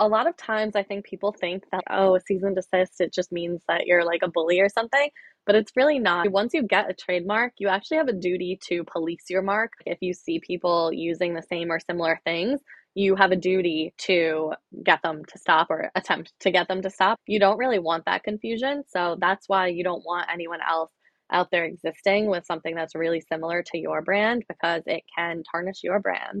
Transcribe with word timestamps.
a 0.00 0.08
lot 0.08 0.28
of 0.28 0.36
times 0.36 0.76
I 0.76 0.82
think 0.82 1.04
people 1.04 1.32
think 1.32 1.64
that, 1.72 1.84
oh, 1.90 2.16
a 2.16 2.20
cease 2.20 2.42
and 2.42 2.56
desist, 2.56 3.00
it 3.00 3.12
just 3.12 3.32
means 3.32 3.62
that 3.68 3.86
you're 3.86 4.04
like 4.04 4.22
a 4.22 4.28
bully 4.28 4.60
or 4.60 4.68
something. 4.68 5.10
But 5.46 5.54
it's 5.54 5.72
really 5.76 5.98
not. 5.98 6.30
Once 6.30 6.52
you 6.52 6.62
get 6.62 6.90
a 6.90 6.94
trademark, 6.94 7.54
you 7.58 7.68
actually 7.68 7.96
have 7.96 8.08
a 8.08 8.12
duty 8.12 8.58
to 8.68 8.84
police 8.84 9.24
your 9.30 9.42
mark. 9.42 9.72
If 9.86 9.98
you 10.00 10.12
see 10.12 10.40
people 10.40 10.92
using 10.92 11.34
the 11.34 11.42
same 11.42 11.72
or 11.72 11.80
similar 11.80 12.20
things, 12.24 12.60
you 12.94 13.16
have 13.16 13.32
a 13.32 13.36
duty 13.36 13.94
to 13.98 14.52
get 14.82 15.02
them 15.02 15.24
to 15.24 15.38
stop 15.38 15.68
or 15.70 15.90
attempt 15.94 16.32
to 16.40 16.50
get 16.50 16.68
them 16.68 16.82
to 16.82 16.90
stop. 16.90 17.18
You 17.26 17.40
don't 17.40 17.58
really 17.58 17.78
want 17.78 18.04
that 18.04 18.24
confusion. 18.24 18.82
So 18.88 19.16
that's 19.20 19.48
why 19.48 19.68
you 19.68 19.84
don't 19.84 20.04
want 20.04 20.28
anyone 20.32 20.60
else 20.68 20.90
out 21.30 21.50
there 21.50 21.64
existing 21.64 22.28
with 22.28 22.44
something 22.46 22.74
that's 22.74 22.94
really 22.94 23.20
similar 23.20 23.62
to 23.62 23.78
your 23.78 24.02
brand 24.02 24.44
because 24.48 24.82
it 24.86 25.04
can 25.16 25.42
tarnish 25.50 25.82
your 25.82 26.00
brand. 26.00 26.40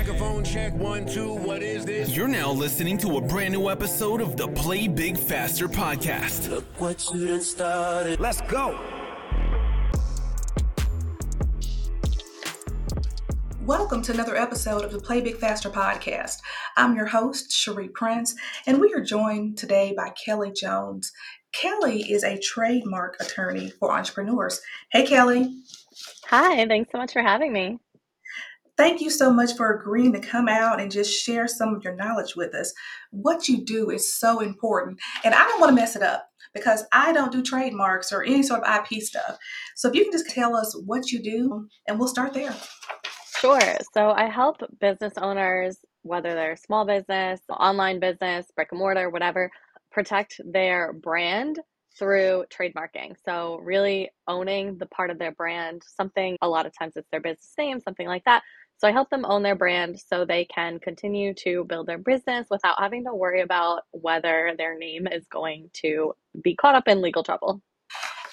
Microphone 0.00 0.42
check 0.42 0.72
one, 0.72 1.04
two. 1.04 1.34
What 1.34 1.62
is 1.62 1.84
this? 1.84 2.16
You're 2.16 2.26
now 2.26 2.50
listening 2.50 2.96
to 2.98 3.18
a 3.18 3.20
brand 3.20 3.52
new 3.52 3.68
episode 3.68 4.22
of 4.22 4.34
the 4.34 4.48
Play 4.48 4.88
Big 4.88 5.18
Faster 5.18 5.68
podcast. 5.68 6.48
Look 6.48 6.64
what 6.80 7.06
you 7.12 7.26
done 7.28 7.42
started. 7.42 8.18
Let's 8.18 8.40
go. 8.40 8.80
Welcome 13.60 14.00
to 14.04 14.12
another 14.12 14.36
episode 14.36 14.86
of 14.86 14.90
the 14.90 15.00
Play 15.00 15.20
Big 15.20 15.36
Faster 15.36 15.68
podcast. 15.68 16.38
I'm 16.78 16.96
your 16.96 17.04
host, 17.04 17.52
Cherie 17.52 17.90
Prince, 17.90 18.34
and 18.66 18.80
we 18.80 18.94
are 18.94 19.04
joined 19.04 19.58
today 19.58 19.92
by 19.94 20.14
Kelli 20.26 20.56
Jones. 20.56 21.12
Kelli 21.54 22.08
is 22.08 22.24
a 22.24 22.38
trademark 22.38 23.18
attorney 23.20 23.68
for 23.78 23.92
entrepreneurs. 23.92 24.62
Hey, 24.92 25.04
Kelli. 25.04 25.60
Hi, 26.28 26.66
thanks 26.66 26.90
so 26.90 26.96
much 26.96 27.12
for 27.12 27.20
having 27.20 27.52
me. 27.52 27.78
Thank 28.80 29.02
you 29.02 29.10
so 29.10 29.30
much 29.30 29.56
for 29.58 29.74
agreeing 29.74 30.14
to 30.14 30.20
come 30.20 30.48
out 30.48 30.80
and 30.80 30.90
just 30.90 31.12
share 31.12 31.46
some 31.46 31.74
of 31.74 31.84
your 31.84 31.94
knowledge 31.96 32.34
with 32.34 32.54
us. 32.54 32.72
What 33.10 33.46
you 33.46 33.62
do 33.62 33.90
is 33.90 34.14
so 34.14 34.40
important, 34.40 34.98
and 35.22 35.34
I 35.34 35.44
don't 35.44 35.60
want 35.60 35.68
to 35.68 35.74
mess 35.74 35.96
it 35.96 36.02
up 36.02 36.26
because 36.54 36.86
I 36.90 37.12
don't 37.12 37.30
do 37.30 37.42
trademarks 37.42 38.10
or 38.10 38.24
any 38.24 38.42
sort 38.42 38.62
of 38.64 38.74
IP 38.74 39.02
stuff. 39.02 39.36
So 39.76 39.90
if 39.90 39.94
you 39.94 40.04
can 40.04 40.12
just 40.12 40.30
tell 40.30 40.56
us 40.56 40.74
what 40.86 41.12
you 41.12 41.22
do, 41.22 41.68
and 41.88 41.98
we'll 41.98 42.08
start 42.08 42.32
there. 42.32 42.56
Sure. 43.38 43.76
So 43.92 44.12
I 44.12 44.30
help 44.30 44.62
business 44.80 45.12
owners, 45.18 45.76
whether 46.00 46.32
they're 46.32 46.56
small 46.56 46.86
business, 46.86 47.38
online 47.50 48.00
business, 48.00 48.46
brick 48.56 48.68
and 48.70 48.78
mortar, 48.78 49.10
whatever, 49.10 49.50
protect 49.92 50.40
their 50.42 50.94
brand 50.94 51.58
through 51.98 52.44
trademarking. 52.50 53.14
So, 53.26 53.58
really 53.62 54.10
owning 54.26 54.78
the 54.78 54.86
part 54.86 55.10
of 55.10 55.18
their 55.18 55.32
brand, 55.32 55.82
something 55.86 56.38
a 56.40 56.48
lot 56.48 56.64
of 56.64 56.72
times 56.76 56.94
it's 56.96 57.08
their 57.10 57.20
business 57.20 57.52
name, 57.58 57.80
something 57.80 58.06
like 58.06 58.24
that. 58.24 58.42
So, 58.80 58.88
I 58.88 58.92
help 58.92 59.10
them 59.10 59.26
own 59.26 59.42
their 59.42 59.54
brand 59.54 60.00
so 60.00 60.24
they 60.24 60.46
can 60.46 60.78
continue 60.80 61.34
to 61.34 61.64
build 61.64 61.86
their 61.86 61.98
business 61.98 62.46
without 62.50 62.78
having 62.78 63.04
to 63.04 63.14
worry 63.14 63.42
about 63.42 63.82
whether 63.90 64.54
their 64.56 64.78
name 64.78 65.06
is 65.06 65.26
going 65.30 65.68
to 65.82 66.14
be 66.42 66.56
caught 66.56 66.74
up 66.74 66.88
in 66.88 67.02
legal 67.02 67.22
trouble. 67.22 67.60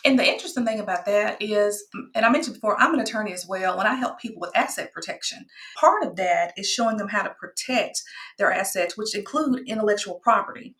And 0.05 0.17
the 0.17 0.25
interesting 0.25 0.65
thing 0.65 0.79
about 0.79 1.05
that 1.05 1.41
is, 1.41 1.83
and 2.15 2.25
I 2.25 2.29
mentioned 2.29 2.53
before, 2.53 2.79
I'm 2.79 2.93
an 2.93 3.01
attorney 3.01 3.33
as 3.33 3.45
well, 3.45 3.77
and 3.77 3.89
I 3.89 3.95
help 3.95 4.19
people 4.21 4.39
with 4.39 4.55
asset 4.55 4.93
protection. 4.93 5.45
Part 5.77 6.03
of 6.03 6.15
that 6.15 6.53
is 6.55 6.69
showing 6.69 6.95
them 6.95 7.09
how 7.09 7.23
to 7.23 7.35
protect 7.37 8.03
their 8.37 8.51
assets, 8.51 8.95
which 8.95 9.15
include 9.15 9.67
intellectual 9.67 10.15
property. 10.23 10.75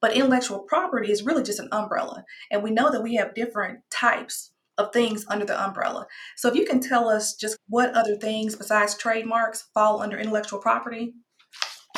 But 0.00 0.14
intellectual 0.14 0.60
property 0.60 1.12
is 1.12 1.22
really 1.22 1.44
just 1.44 1.60
an 1.60 1.68
umbrella. 1.70 2.24
And 2.50 2.62
we 2.62 2.72
know 2.72 2.90
that 2.90 3.02
we 3.02 3.14
have 3.14 3.34
different 3.34 3.80
types 3.88 4.51
of 4.78 4.92
things 4.92 5.24
under 5.28 5.44
the 5.44 5.62
umbrella. 5.62 6.06
So 6.36 6.48
if 6.48 6.54
you 6.54 6.64
can 6.64 6.80
tell 6.80 7.08
us 7.08 7.34
just 7.34 7.56
what 7.68 7.94
other 7.94 8.16
things 8.16 8.56
besides 8.56 8.96
trademarks 8.96 9.68
fall 9.74 10.00
under 10.00 10.18
intellectual 10.18 10.58
property? 10.58 11.14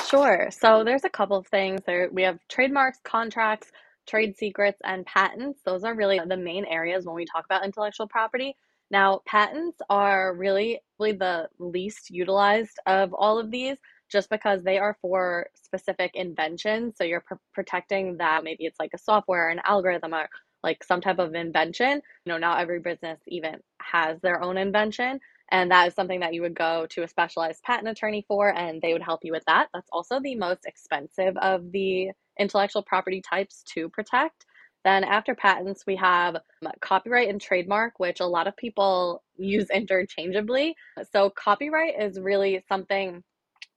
Sure. 0.09 0.49
So 0.51 0.85
there's 0.85 1.05
a 1.05 1.11
couple 1.11 1.37
of 1.37 1.47
things. 1.47 1.81
There 1.87 2.09
we 2.13 2.23
have 2.23 2.39
trademarks, 2.49 2.99
contracts, 3.05 3.71
trade 4.07 4.37
secrets, 4.37 4.79
and 4.85 5.07
patents. 5.07 5.61
Those 5.65 5.85
are 5.85 5.95
really 5.95 6.21
the 6.27 6.37
main 6.37 6.65
areas 6.67 7.07
when 7.07 7.15
we 7.15 7.25
talk 7.25 7.45
about 7.45 7.65
intellectual 7.65 8.09
property. 8.09 8.57
Now, 8.91 9.23
patents 9.27 9.79
are 9.89 10.35
really, 10.35 10.81
really 10.99 11.17
the 11.17 11.49
least 11.59 12.11
utilized 12.11 12.79
of 12.87 13.15
all 13.15 13.39
of 13.39 13.51
these 13.51 13.77
just 14.11 14.29
because 14.31 14.63
they 14.63 14.79
are 14.79 14.97
for 15.01 15.47
specific 15.55 16.13
inventions. 16.15 16.95
So 16.97 17.05
you're 17.05 17.25
pr- 17.27 17.35
protecting 17.53 18.19
that. 18.19 18.45
Maybe 18.45 18.67
it's 18.67 18.79
like 18.79 18.93
a 18.95 18.99
software, 18.99 19.49
an 19.49 19.61
algorithm, 19.65 20.15
or 20.15 20.29
like 20.65 20.83
some 20.83 21.01
type 21.01 21.21
of 21.21 21.35
invention. 21.35 22.03
You 22.25 22.33
know, 22.33 22.39
not 22.39 22.61
every 22.61 22.81
business 22.81 23.21
even 23.29 23.61
has 23.81 24.21
their 24.21 24.43
own 24.43 24.57
invention. 24.57 25.21
And 25.51 25.71
that 25.71 25.87
is 25.87 25.95
something 25.95 26.21
that 26.21 26.35
you 26.35 26.43
would 26.43 26.55
go 26.55 26.87
to 26.91 27.03
a 27.03 27.09
specialized 27.09 27.63
patent 27.63 27.89
attorney 27.89 28.25
for, 28.27 28.49
and 28.49 28.81
they 28.81 28.95
would 28.95 29.03
help 29.03 29.21
you 29.23 29.31
with 29.31 29.45
that. 29.47 29.69
That's 29.73 29.91
also 29.93 30.19
the 30.19 30.35
most 30.35 30.65
expensive 30.65 31.37
of 31.37 31.71
the 31.71 32.11
intellectual 32.41 32.83
property 32.83 33.21
types 33.21 33.63
to 33.75 33.89
protect. 33.91 34.47
Then, 34.85 35.05
after 35.05 35.35
patents, 35.35 35.85
we 35.87 35.97
have 35.97 36.37
um, 36.37 36.73
copyright 36.81 37.29
and 37.29 37.41
trademark, 37.41 38.01
which 38.01 38.21
a 38.21 38.27
lot 38.27 38.49
of 38.49 38.57
people 38.57 39.23
use 39.37 39.69
interchangeably. 39.71 40.75
So, 41.13 41.31
copyright 41.31 42.01
is 42.01 42.19
really 42.19 42.65
something 42.69 43.23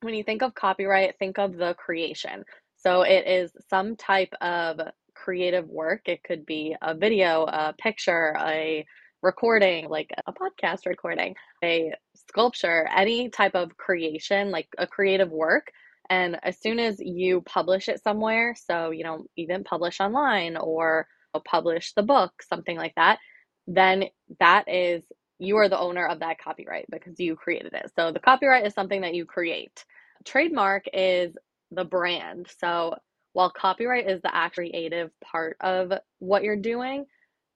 when 0.01 0.13
you 0.13 0.23
think 0.23 0.41
of 0.41 0.55
copyright, 0.55 1.17
think 1.19 1.37
of 1.37 1.57
the 1.57 1.73
creation. 1.73 2.43
So 2.77 3.01
it 3.01 3.27
is 3.27 3.51
some 3.69 3.95
type 3.95 4.33
of 4.41 4.79
creative 5.23 5.67
work. 5.67 6.07
It 6.07 6.23
could 6.23 6.45
be 6.45 6.75
a 6.81 6.93
video, 6.93 7.43
a 7.43 7.73
picture, 7.77 8.35
a 8.39 8.85
recording, 9.21 9.89
like 9.89 10.11
a 10.25 10.33
podcast 10.33 10.85
recording, 10.85 11.35
a 11.63 11.93
sculpture, 12.15 12.87
any 12.95 13.29
type 13.29 13.55
of 13.55 13.75
creation, 13.77 14.51
like 14.51 14.67
a 14.77 14.87
creative 14.87 15.31
work. 15.31 15.71
And 16.09 16.39
as 16.43 16.59
soon 16.61 16.79
as 16.79 16.99
you 16.99 17.41
publish 17.41 17.89
it 17.89 18.01
somewhere, 18.01 18.55
so, 18.55 18.91
you 18.91 19.03
know, 19.03 19.25
even 19.35 19.63
publish 19.63 19.99
online 19.99 20.55
or 20.55 21.07
publish 21.45 21.93
the 21.93 22.03
book, 22.03 22.31
something 22.41 22.77
like 22.77 22.95
that, 22.95 23.19
then 23.67 24.05
that 24.39 24.63
is 24.67 25.03
you 25.39 25.57
are 25.57 25.69
the 25.69 25.79
owner 25.79 26.07
of 26.07 26.19
that 26.19 26.39
copyright 26.39 26.85
because 26.89 27.19
you 27.19 27.35
created 27.35 27.73
it. 27.73 27.91
So 27.95 28.11
the 28.11 28.19
copyright 28.19 28.65
is 28.65 28.73
something 28.73 29.01
that 29.01 29.13
you 29.13 29.25
create. 29.25 29.85
Trademark 30.25 30.85
is 30.93 31.35
the 31.71 31.83
brand. 31.85 32.47
So 32.59 32.95
while 33.33 33.49
copyright 33.49 34.09
is 34.09 34.21
the 34.21 34.35
actual 34.35 34.69
creative 34.69 35.11
part 35.21 35.57
of 35.61 35.93
what 36.19 36.43
you're 36.43 36.55
doing, 36.55 37.05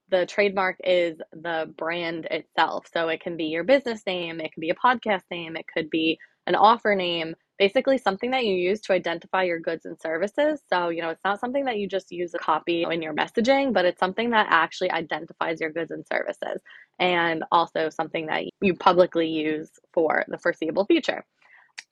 the 0.09 0.25
trademark 0.25 0.77
is 0.83 1.17
the 1.31 1.73
brand 1.77 2.25
itself. 2.29 2.85
So 2.93 3.07
it 3.09 3.21
can 3.21 3.37
be 3.37 3.45
your 3.45 3.63
business 3.63 4.05
name, 4.05 4.39
it 4.39 4.53
could 4.53 4.61
be 4.61 4.69
a 4.69 4.75
podcast 4.75 5.23
name, 5.31 5.55
it 5.55 5.65
could 5.73 5.89
be 5.89 6.19
an 6.47 6.55
offer 6.55 6.95
name, 6.95 7.33
basically 7.57 7.97
something 7.97 8.31
that 8.31 8.45
you 8.45 8.55
use 8.55 8.81
to 8.81 8.93
identify 8.93 9.43
your 9.43 9.59
goods 9.59 9.85
and 9.85 9.99
services. 9.99 10.61
So, 10.71 10.89
you 10.89 11.01
know, 11.01 11.09
it's 11.09 11.23
not 11.23 11.39
something 11.39 11.65
that 11.65 11.77
you 11.77 11.87
just 11.87 12.11
use 12.11 12.33
a 12.33 12.39
copy 12.39 12.83
in 12.83 13.01
your 13.01 13.13
messaging, 13.13 13.73
but 13.73 13.85
it's 13.85 13.99
something 13.99 14.31
that 14.31 14.47
actually 14.49 14.91
identifies 14.91 15.61
your 15.61 15.71
goods 15.71 15.91
and 15.91 16.05
services 16.05 16.61
and 16.99 17.43
also 17.51 17.89
something 17.89 18.25
that 18.27 18.43
you 18.61 18.75
publicly 18.75 19.27
use 19.27 19.69
for 19.93 20.25
the 20.27 20.37
foreseeable 20.37 20.85
future. 20.85 21.23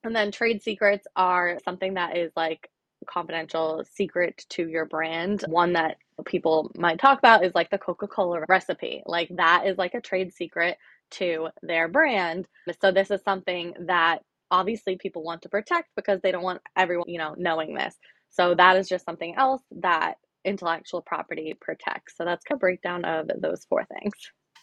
And 0.03 0.15
then 0.15 0.31
trade 0.31 0.61
secrets 0.61 1.07
are 1.15 1.57
something 1.63 1.93
that 1.93 2.17
is 2.17 2.31
like 2.35 2.69
confidential 3.07 3.83
secret 3.91 4.45
to 4.49 4.67
your 4.67 4.85
brand. 4.85 5.43
One 5.47 5.73
that 5.73 5.97
people 6.25 6.71
might 6.77 6.99
talk 6.99 7.19
about 7.19 7.45
is 7.45 7.55
like 7.55 7.69
the 7.69 7.77
Coca 7.77 8.07
Cola 8.07 8.41
recipe. 8.49 9.03
Like 9.05 9.29
that 9.37 9.67
is 9.67 9.77
like 9.77 9.93
a 9.93 10.01
trade 10.01 10.33
secret 10.33 10.77
to 11.11 11.49
their 11.61 11.87
brand. 11.87 12.47
So 12.81 12.91
this 12.91 13.11
is 13.11 13.21
something 13.23 13.73
that 13.87 14.19
obviously 14.51 14.97
people 14.97 15.23
want 15.23 15.43
to 15.43 15.49
protect 15.49 15.89
because 15.95 16.21
they 16.21 16.31
don't 16.31 16.43
want 16.43 16.61
everyone, 16.77 17.09
you 17.09 17.19
know, 17.19 17.35
knowing 17.37 17.73
this. 17.75 17.95
So 18.29 18.55
that 18.55 18.77
is 18.77 18.89
just 18.89 19.05
something 19.05 19.35
else 19.35 19.61
that 19.81 20.15
intellectual 20.45 21.01
property 21.01 21.55
protects. 21.59 22.15
So 22.17 22.25
that's 22.25 22.45
a 22.51 22.55
breakdown 22.55 23.05
of 23.05 23.29
those 23.41 23.65
four 23.65 23.85
things. 23.85 24.13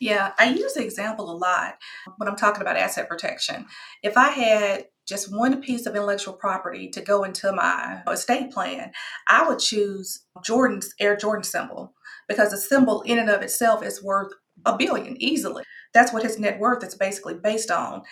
Yeah, 0.00 0.32
I 0.38 0.50
use 0.50 0.74
the 0.74 0.84
example 0.84 1.30
a 1.30 1.36
lot 1.36 1.76
when 2.16 2.28
I'm 2.28 2.36
talking 2.36 2.62
about 2.62 2.76
asset 2.76 3.08
protection. 3.08 3.66
If 4.02 4.16
I 4.16 4.28
had 4.28 4.86
just 5.06 5.34
one 5.34 5.62
piece 5.62 5.86
of 5.86 5.94
intellectual 5.94 6.34
property 6.34 6.88
to 6.90 7.00
go 7.00 7.24
into 7.24 7.52
my 7.52 8.02
estate 8.08 8.50
plan, 8.50 8.92
I 9.28 9.48
would 9.48 9.58
choose 9.58 10.24
Jordan's 10.44 10.92
Air 11.00 11.16
Jordan 11.16 11.44
symbol 11.44 11.94
because 12.28 12.50
the 12.50 12.58
symbol 12.58 13.02
in 13.02 13.18
and 13.18 13.30
of 13.30 13.42
itself 13.42 13.84
is 13.84 14.02
worth 14.02 14.32
a 14.64 14.76
billion 14.76 15.20
easily. 15.22 15.62
That's 15.96 16.12
what 16.12 16.22
his 16.22 16.38
net 16.38 16.58
worth 16.58 16.84
is 16.84 16.94
basically 16.94 17.32
based 17.34 17.70
on. 17.70 18.02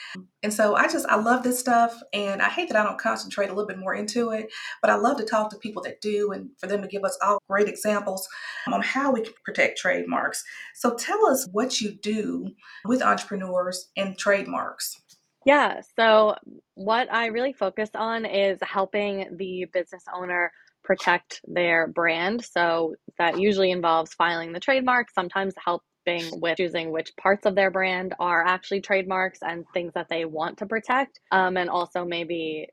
And 0.43 0.53
so 0.53 0.75
I 0.75 0.89
just, 0.89 1.05
I 1.07 1.17
love 1.17 1.43
this 1.43 1.59
stuff. 1.59 2.01
And 2.15 2.41
I 2.41 2.49
hate 2.49 2.71
that 2.71 2.81
I 2.81 2.83
don't 2.83 2.99
concentrate 2.99 3.51
a 3.51 3.53
little 3.53 3.67
bit 3.67 3.79
more 3.79 3.95
into 3.95 4.31
it, 4.31 4.51
but 4.81 4.91
I 4.91 4.95
love 4.95 5.19
to 5.19 5.25
talk 5.27 5.51
to 5.51 5.59
people 5.59 5.83
that 5.83 6.01
do 6.01 6.33
and 6.33 6.49
for 6.59 6.67
them 6.67 6.81
to 6.81 6.89
give 6.89 7.05
us 7.05 7.19
all 7.23 7.43
great 7.47 7.69
examples 7.69 8.27
on 8.73 8.81
how 8.81 9.13
we 9.13 9.21
can 9.21 9.35
protect 9.45 9.77
trademarks. 9.77 10.43
So 10.75 10.95
tell 10.95 11.27
us 11.27 11.47
what 11.53 11.83
you 11.83 11.93
do 11.93 12.49
with 12.87 13.03
entrepreneurs 13.03 13.91
and 13.99 14.17
trademarks. 14.17 15.03
Yeah. 15.45 15.83
So, 15.95 16.37
what 16.73 17.13
I 17.13 17.27
really 17.27 17.53
focus 17.53 17.91
on 17.95 18.25
is 18.25 18.59
helping 18.63 19.37
the 19.37 19.67
business 19.75 20.05
owner 20.15 20.51
protect 20.83 21.43
their 21.47 21.87
brand. 21.89 22.43
So, 22.43 22.95
that 23.19 23.39
usually 23.39 23.71
involves 23.71 24.15
filing 24.15 24.55
the 24.55 24.61
trademark, 24.61 25.11
sometimes 25.11 25.53
help 25.63 25.83
with 26.07 26.57
choosing 26.57 26.91
which 26.91 27.17
parts 27.17 27.47
of 27.47 27.55
their 27.55 27.71
brand 27.71 28.15
are 28.19 28.45
actually 28.45 28.81
trademarks 28.81 29.39
and 29.43 29.65
things 29.73 29.93
that 29.95 30.09
they 30.09 30.25
want 30.25 30.59
to 30.59 30.67
protect, 30.67 31.21
um, 31.33 31.57
and 31.57 31.71
also 31.71 32.05
maybe 32.05 32.69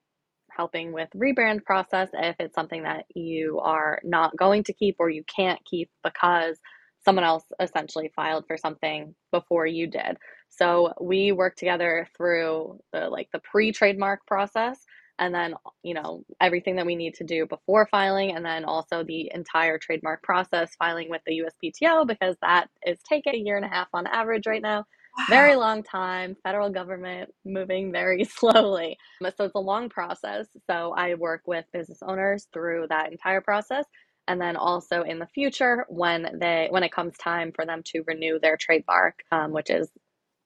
helping 0.50 0.92
with 0.92 1.10
rebrand 1.16 1.64
process 1.64 2.10
if 2.14 2.36
it's 2.40 2.56
something 2.56 2.84
that 2.84 3.06
you 3.16 3.60
are 3.60 4.00
not 4.04 4.36
going 4.36 4.64
to 4.64 4.74
keep 4.74 4.96
or 5.00 5.10
you 5.10 5.24
can't 5.34 5.60
keep 5.66 5.90
because 6.04 6.60
someone 7.04 7.24
else 7.24 7.46
essentially 7.60 8.12
filed 8.16 8.46
for 8.48 8.58
something 8.58 9.16
before 9.32 9.66
you 9.66 9.88
did. 9.88 10.18
So 10.50 10.94
we 11.02 11.32
work 11.32 11.56
together 11.56 12.08
through 12.16 12.80
the 12.92 13.10
like 13.10 13.30
the 13.32 13.40
pre-trademark 13.40 14.26
process 14.28 14.84
and 15.20 15.34
then 15.34 15.56
you 15.84 15.94
know 15.94 16.24
everything 16.42 16.76
that 16.78 16.86
we 16.86 16.96
need 16.96 17.16
to 17.16 17.24
do 17.24 17.46
before 17.46 17.88
filing 17.92 18.36
and 18.36 18.46
then 18.46 18.66
also 18.66 19.04
the 19.04 19.32
entire 19.34 19.78
trademark 19.78 20.24
process 20.24 20.72
filing 20.80 21.10
with 21.10 21.22
the 21.26 21.44
USPTO 21.44 22.08
because 22.08 22.36
that 22.42 22.70
is 22.86 23.00
taking 23.08 23.36
a 23.36 23.40
year 23.40 23.58
and 23.58 23.66
a 23.66 23.70
half 23.70 23.88
on 23.94 24.08
average 24.08 24.48
right 24.48 24.62
now 24.62 24.86
very 25.30 25.56
long 25.56 25.84
time, 25.84 26.36
federal 26.44 26.70
government 26.70 27.34
moving 27.46 27.92
very 27.92 28.24
slowly. 28.26 28.98
So 29.24 29.46
it's 29.46 29.56
a 29.56 29.60
long 29.60 29.90
process. 29.90 30.48
So 30.70 30.94
I 30.98 31.16
work 31.16 31.42
with 31.46 31.66
business 31.74 32.00
owners 32.04 32.48
through 32.54 32.88
that 32.90 33.12
entire 33.12 33.42
process. 33.42 33.86
And 34.28 34.40
then 34.42 34.56
also 34.56 35.04
in 35.04 35.20
the 35.20 35.28
future, 35.28 35.86
when 35.90 36.40
they 36.40 36.68
when 36.72 36.84
it 36.84 36.94
comes 36.94 37.18
time 37.18 37.52
for 37.54 37.66
them 37.66 37.82
to 37.88 38.04
renew 38.08 38.40
their 38.40 38.58
trademark, 38.58 39.20
um, 39.32 39.52
which 39.52 39.70
is 39.70 39.90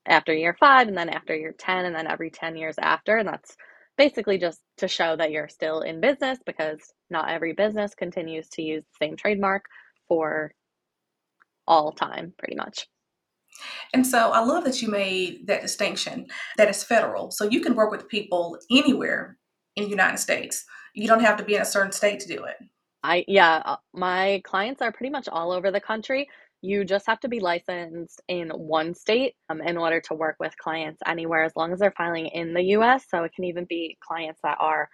after 0.06 0.34
year 0.34 0.56
five, 0.58 0.88
and 0.88 0.96
then 0.98 1.10
after 1.10 1.34
year 1.36 1.54
ten, 1.58 1.84
and 1.86 1.94
then 1.94 2.06
every 2.06 2.30
ten 2.30 2.56
years 2.56 2.76
after, 2.78 3.18
and 3.18 3.28
that's 3.28 3.56
basically 3.96 4.38
just 4.38 4.60
to 4.78 4.88
show 4.88 5.16
that 5.16 5.30
you're 5.30 5.48
still 5.48 5.80
in 5.80 6.00
business 6.00 6.38
because 6.44 6.80
not 7.10 7.30
every 7.30 7.52
business 7.52 7.94
continues 7.94 8.48
to 8.50 8.62
use 8.62 8.84
the 8.84 9.06
same 9.06 9.16
trademark 9.16 9.64
for 10.08 10.52
all 11.66 11.92
time, 11.92 12.32
pretty 12.38 12.54
much. 12.54 12.86
And 13.94 14.06
so 14.06 14.30
I 14.32 14.40
love 14.40 14.64
that 14.64 14.82
you 14.82 14.88
made 14.88 15.46
that 15.46 15.62
distinction 15.62 16.26
that 16.58 16.68
is 16.68 16.84
federal. 16.84 17.30
So 17.30 17.44
you 17.44 17.60
can 17.60 17.74
work 17.74 17.90
with 17.90 18.08
people 18.08 18.58
anywhere 18.70 19.38
in 19.76 19.84
the 19.84 19.90
United 19.90 20.18
States. 20.18 20.64
You 20.94 21.08
don't 21.08 21.20
have 21.20 21.36
to 21.38 21.44
be 21.44 21.54
in 21.54 21.62
a 21.62 21.66
certain 21.66 21.92
state 21.92 22.20
to 22.20 22.28
do 22.28 22.44
it. 22.44 22.56
I 23.02 23.24
yeah, 23.28 23.62
uh, 23.64 23.76
my 23.92 24.42
clients 24.44 24.82
are 24.82 24.90
pretty 24.90 25.10
much 25.10 25.28
all 25.28 25.52
over 25.52 25.70
the 25.70 25.80
country. 25.80 26.28
You 26.66 26.84
just 26.84 27.06
have 27.06 27.20
to 27.20 27.28
be 27.28 27.40
licensed 27.40 28.20
in 28.28 28.50
one 28.50 28.94
state 28.94 29.34
um, 29.48 29.60
in 29.60 29.76
order 29.76 30.00
to 30.02 30.14
work 30.14 30.36
with 30.40 30.56
clients 30.58 31.00
anywhere 31.06 31.44
as 31.44 31.52
long 31.56 31.72
as 31.72 31.78
they're 31.78 31.94
filing 31.96 32.26
in 32.26 32.54
the 32.54 32.64
US. 32.76 33.04
So 33.08 33.24
it 33.24 33.32
can 33.34 33.44
even 33.44 33.66
be 33.68 33.96
clients 34.06 34.40
that 34.42 34.58
are 34.60 34.88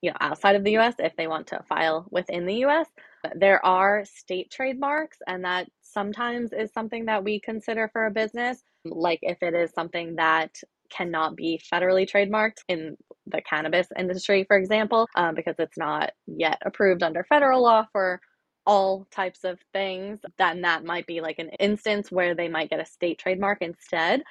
you 0.00 0.10
know 0.10 0.16
outside 0.20 0.56
of 0.56 0.64
the 0.64 0.76
US 0.78 0.94
if 0.98 1.14
they 1.16 1.26
want 1.26 1.48
to 1.48 1.62
file 1.68 2.06
within 2.10 2.46
the 2.46 2.64
US. 2.66 2.86
There 3.34 3.64
are 3.64 4.04
state 4.06 4.50
trademarks 4.50 5.18
and 5.26 5.44
that 5.44 5.68
sometimes 5.82 6.52
is 6.52 6.72
something 6.72 7.06
that 7.06 7.24
we 7.24 7.40
consider 7.40 7.90
for 7.92 8.06
a 8.06 8.10
business, 8.10 8.62
like 8.84 9.18
if 9.22 9.42
it 9.42 9.54
is 9.54 9.70
something 9.72 10.16
that 10.16 10.50
cannot 10.90 11.36
be 11.36 11.60
federally 11.72 12.08
trademarked 12.08 12.62
in 12.68 12.96
the 13.26 13.42
cannabis 13.42 13.88
industry, 13.98 14.44
for 14.48 14.56
example, 14.56 15.06
um, 15.16 15.34
because 15.34 15.56
it's 15.58 15.76
not 15.76 16.10
yet 16.26 16.58
approved 16.64 17.02
under 17.02 17.24
federal 17.24 17.62
law 17.62 17.84
for 17.92 18.20
all 18.68 19.06
types 19.10 19.44
of 19.44 19.58
things, 19.72 20.20
then 20.36 20.60
that 20.60 20.84
might 20.84 21.06
be 21.06 21.22
like 21.22 21.38
an 21.38 21.48
instance 21.58 22.12
where 22.12 22.34
they 22.34 22.48
might 22.48 22.68
get 22.68 22.80
a 22.80 22.84
state 22.84 23.18
trademark 23.18 23.62
instead. 23.62 24.22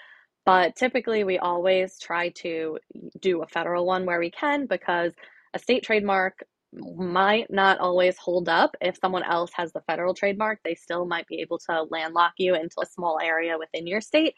But 0.46 0.76
typically, 0.76 1.24
we 1.24 1.40
always 1.40 2.00
try 2.00 2.30
to 2.44 2.78
do 3.20 3.42
a 3.42 3.48
federal 3.48 3.88
one 3.88 4.06
where 4.06 4.20
we 4.20 4.30
can 4.30 4.68
because 4.68 5.12
a 5.56 5.60
state 5.60 5.84
trademark 5.84 6.44
might 6.72 7.50
not 7.50 7.80
always 7.80 8.16
hold 8.18 8.48
up. 8.48 8.76
If 8.80 9.00
someone 9.02 9.24
else 9.24 9.50
has 9.56 9.74
the 9.74 9.82
federal 9.82 10.14
trademark, 10.14 10.60
they 10.64 10.76
still 10.76 11.08
might 11.08 11.28
be 11.28 11.42
able 11.42 11.58
to 11.70 11.88
landlock 11.90 12.34
you 12.38 12.54
into 12.54 12.76
a 12.82 12.86
small 12.86 13.20
area 13.20 13.58
within 13.58 13.88
your 13.88 14.02
state. 14.02 14.36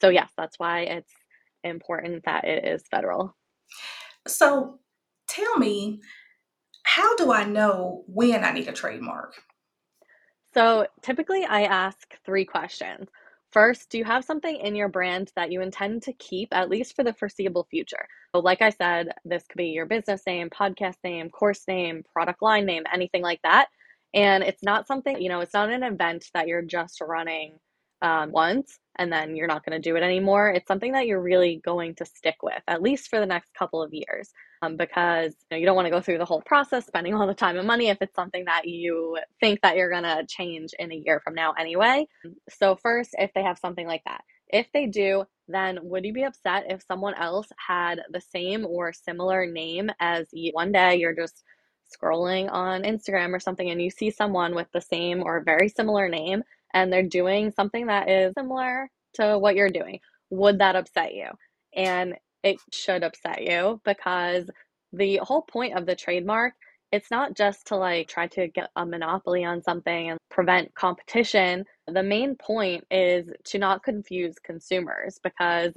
So, 0.00 0.10
yes, 0.10 0.30
that's 0.36 0.60
why 0.60 0.82
it's 0.82 1.12
important 1.64 2.24
that 2.24 2.44
it 2.44 2.64
is 2.64 2.84
federal. 2.88 3.36
So, 4.28 4.78
tell 5.28 5.58
me, 5.58 6.00
how 6.94 7.14
do 7.14 7.30
I 7.30 7.44
know 7.44 8.02
when 8.08 8.42
I 8.44 8.50
need 8.50 8.66
a 8.66 8.72
trademark? 8.72 9.34
So, 10.52 10.88
typically, 11.02 11.44
I 11.44 11.62
ask 11.62 12.16
three 12.24 12.44
questions. 12.44 13.08
First, 13.52 13.90
do 13.90 13.98
you 13.98 14.04
have 14.04 14.24
something 14.24 14.56
in 14.56 14.74
your 14.74 14.88
brand 14.88 15.30
that 15.36 15.52
you 15.52 15.60
intend 15.60 16.02
to 16.02 16.12
keep 16.14 16.48
at 16.50 16.68
least 16.68 16.96
for 16.96 17.04
the 17.04 17.12
foreseeable 17.12 17.68
future? 17.70 18.08
So, 18.34 18.40
like 18.40 18.60
I 18.60 18.70
said, 18.70 19.12
this 19.24 19.44
could 19.48 19.58
be 19.58 19.66
your 19.66 19.86
business 19.86 20.22
name, 20.26 20.50
podcast 20.50 20.96
name, 21.04 21.30
course 21.30 21.62
name, 21.68 22.02
product 22.12 22.42
line 22.42 22.66
name, 22.66 22.82
anything 22.92 23.22
like 23.22 23.40
that. 23.44 23.68
And 24.12 24.42
it's 24.42 24.64
not 24.64 24.88
something, 24.88 25.22
you 25.22 25.28
know, 25.28 25.40
it's 25.40 25.54
not 25.54 25.70
an 25.70 25.84
event 25.84 26.26
that 26.34 26.48
you're 26.48 26.62
just 26.62 27.00
running 27.00 27.60
um, 28.02 28.32
once 28.32 28.80
and 28.96 29.12
then 29.12 29.36
you're 29.36 29.46
not 29.46 29.64
going 29.64 29.80
to 29.80 29.88
do 29.88 29.94
it 29.94 30.02
anymore. 30.02 30.50
It's 30.50 30.66
something 30.66 30.90
that 30.92 31.06
you're 31.06 31.22
really 31.22 31.60
going 31.64 31.94
to 31.96 32.04
stick 32.04 32.42
with, 32.42 32.62
at 32.66 32.82
least 32.82 33.10
for 33.10 33.20
the 33.20 33.26
next 33.26 33.54
couple 33.54 33.80
of 33.80 33.94
years, 33.94 34.32
um, 34.62 34.76
because 34.76 35.32
you, 35.32 35.46
know, 35.50 35.56
you 35.58 35.66
don't 35.66 35.76
want 35.76 35.86
to 35.86 35.90
go 35.90 36.00
through 36.00 36.18
the 36.18 36.24
whole 36.24 36.42
process, 36.42 36.86
spending 36.86 37.14
all 37.14 37.26
the 37.26 37.34
time 37.34 37.56
and 37.56 37.66
money 37.66 37.88
if 37.88 37.98
it's 38.00 38.14
something 38.14 38.44
that 38.44 38.68
you 38.68 39.18
think 39.40 39.60
that 39.62 39.76
you're 39.76 39.90
going 39.90 40.02
to 40.02 40.26
change 40.28 40.70
in 40.78 40.92
a 40.92 40.96
year 40.96 41.20
from 41.24 41.34
now 41.34 41.52
anyway. 41.52 42.06
So, 42.48 42.76
first, 42.76 43.10
if 43.18 43.32
they 43.34 43.42
have 43.42 43.58
something 43.58 43.86
like 43.86 44.02
that, 44.04 44.22
if 44.48 44.66
they 44.72 44.86
do, 44.86 45.24
then 45.48 45.78
would 45.82 46.04
you 46.04 46.12
be 46.12 46.24
upset 46.24 46.64
if 46.68 46.82
someone 46.82 47.14
else 47.14 47.48
had 47.56 48.02
the 48.10 48.20
same 48.20 48.66
or 48.66 48.92
similar 48.92 49.46
name 49.46 49.90
as 49.98 50.28
you? 50.32 50.52
One 50.52 50.72
day 50.72 50.96
you're 50.96 51.14
just 51.14 51.42
scrolling 51.90 52.50
on 52.50 52.82
Instagram 52.82 53.34
or 53.34 53.40
something 53.40 53.68
and 53.70 53.82
you 53.82 53.90
see 53.90 54.10
someone 54.10 54.54
with 54.54 54.68
the 54.72 54.80
same 54.80 55.22
or 55.22 55.42
very 55.42 55.68
similar 55.68 56.08
name 56.08 56.42
and 56.72 56.92
they're 56.92 57.02
doing 57.02 57.50
something 57.50 57.86
that 57.86 58.08
is 58.08 58.32
similar 58.38 58.88
to 59.14 59.38
what 59.38 59.56
you're 59.56 59.70
doing, 59.70 59.98
would 60.30 60.58
that 60.58 60.76
upset 60.76 61.14
you? 61.14 61.26
And 61.74 62.14
it 62.42 62.58
should 62.72 63.02
upset 63.04 63.42
you 63.42 63.80
because 63.84 64.50
the 64.92 65.18
whole 65.22 65.42
point 65.42 65.76
of 65.76 65.86
the 65.86 65.94
trademark 65.96 66.54
it's 66.92 67.10
not 67.10 67.36
just 67.36 67.68
to 67.68 67.76
like 67.76 68.08
try 68.08 68.26
to 68.28 68.48
get 68.48 68.70
a 68.76 68.84
monopoly 68.84 69.44
on 69.44 69.62
something 69.62 70.10
and 70.10 70.18
prevent 70.30 70.74
competition. 70.74 71.64
The 71.86 72.02
main 72.02 72.34
point 72.36 72.84
is 72.90 73.30
to 73.44 73.58
not 73.58 73.84
confuse 73.84 74.36
consumers 74.44 75.18
because 75.22 75.72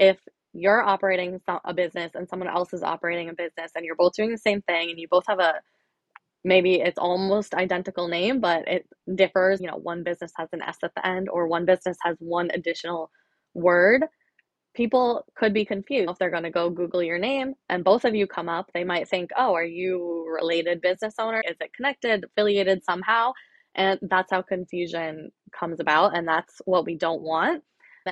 if 0.00 0.18
you're 0.52 0.82
operating 0.82 1.40
a 1.64 1.74
business 1.74 2.12
and 2.14 2.28
someone 2.28 2.48
else 2.48 2.72
is 2.72 2.82
operating 2.82 3.28
a 3.28 3.34
business 3.34 3.72
and 3.76 3.84
you're 3.84 3.94
both 3.96 4.14
doing 4.14 4.32
the 4.32 4.38
same 4.38 4.62
thing 4.62 4.90
and 4.90 4.98
you 4.98 5.06
both 5.08 5.24
have 5.28 5.38
a 5.38 5.54
maybe 6.44 6.76
it's 6.76 6.98
almost 6.98 7.54
identical 7.54 8.08
name, 8.08 8.40
but 8.40 8.66
it 8.68 8.86
differs. 9.14 9.60
You 9.60 9.68
know, 9.68 9.76
one 9.76 10.02
business 10.04 10.32
has 10.36 10.48
an 10.52 10.62
S 10.62 10.78
at 10.82 10.94
the 10.94 11.06
end, 11.06 11.28
or 11.28 11.48
one 11.48 11.66
business 11.66 11.98
has 12.02 12.16
one 12.20 12.50
additional 12.54 13.10
word. 13.54 14.04
People 14.76 15.24
could 15.36 15.54
be 15.54 15.64
confused 15.64 16.10
if 16.10 16.18
they're 16.18 16.30
going 16.30 16.44
to 16.44 16.50
go 16.50 16.70
Google 16.70 17.02
your 17.02 17.18
name 17.18 17.54
and 17.70 17.82
both 17.82 18.04
of 18.04 18.14
you 18.14 18.26
come 18.26 18.48
up. 18.48 18.70
They 18.74 18.84
might 18.84 19.08
think, 19.08 19.30
oh, 19.36 19.54
are 19.54 19.64
you 19.64 20.26
related 20.32 20.82
business 20.82 21.14
owner? 21.18 21.42
Is 21.48 21.56
it 21.60 21.72
connected, 21.74 22.24
affiliated 22.24 22.84
somehow? 22.84 23.32
And 23.74 23.98
that's 24.02 24.30
how 24.30 24.42
confusion 24.42 25.30
comes 25.58 25.80
about. 25.80 26.16
And 26.16 26.28
that's 26.28 26.60
what 26.66 26.84
we 26.84 26.96
don't 26.96 27.22
want. 27.22 27.64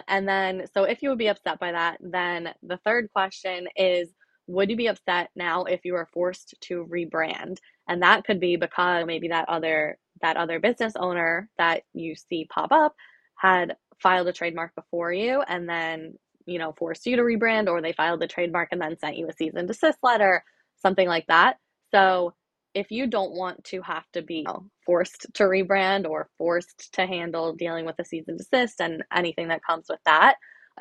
And 0.09 0.29
then, 0.29 0.65
so 0.75 0.85
if 0.85 1.03
you 1.03 1.11
would 1.11 1.19
be 1.19 1.29
upset 1.29 1.61
by 1.61 1.73
that, 1.73 1.99
then 2.01 2.51
the 2.63 2.79
third 2.79 3.11
question 3.13 3.69
is 3.77 4.11
would 4.47 4.71
you 4.71 4.77
be 4.77 4.89
upset 4.89 5.31
now 5.37 5.65
if 5.65 5.85
you 5.85 5.95
were 5.95 6.09
forced 6.13 6.55
to 6.63 6.87
rebrand? 6.87 7.59
And 7.89 8.03
that 8.03 8.25
could 8.25 8.41
be 8.41 8.57
because 8.57 9.07
maybe 9.07 9.29
that 9.29 9.49
other 9.49 9.99
that 10.23 10.37
other 10.37 10.61
business 10.61 10.95
owner 10.97 11.49
that 11.59 11.83
you 11.93 12.15
see 12.17 12.47
pop 12.51 12.73
up 12.73 12.95
had 13.37 13.77
filed 14.03 14.29
a 14.29 14.33
trademark 14.33 14.75
before 14.75 15.13
you 15.13 15.43
and 15.43 15.69
then, 15.69 16.15
you 16.47 16.59
know, 16.59 16.75
forced 16.77 17.07
you 17.07 17.17
to 17.17 17.23
rebrand 17.23 17.69
or 17.69 17.81
they 17.81 17.93
filed 17.93 18.21
the 18.21 18.27
trademark 18.27 18.69
and 18.73 18.81
then 18.81 18.99
sent 18.99 19.17
you 19.17 19.29
a 19.29 19.33
cease 19.33 19.53
and 19.55 19.69
desist 19.69 19.99
letter, 20.03 20.45
something 20.81 21.09
like 21.09 21.27
that. 21.29 21.57
So 21.93 22.35
if 22.75 22.91
you 22.91 23.07
don't 23.07 23.33
want 23.33 23.63
to 23.65 23.81
have 23.83 24.05
to 24.13 24.23
be 24.23 24.37
you 24.37 24.45
know, 24.45 24.67
forced 24.85 25.27
to 25.35 25.45
rebrand 25.45 26.07
or 26.09 26.29
forced 26.37 26.93
to 26.95 27.07
handle 27.07 27.55
dealing 27.55 27.87
with 27.87 27.99
a 27.99 28.05
cease 28.05 28.25
and 28.29 28.39
desist 28.39 28.81
and 28.81 29.05
anything 29.15 29.49
that 29.49 29.65
comes 29.65 29.87
with 29.89 30.01
that, 30.05 30.37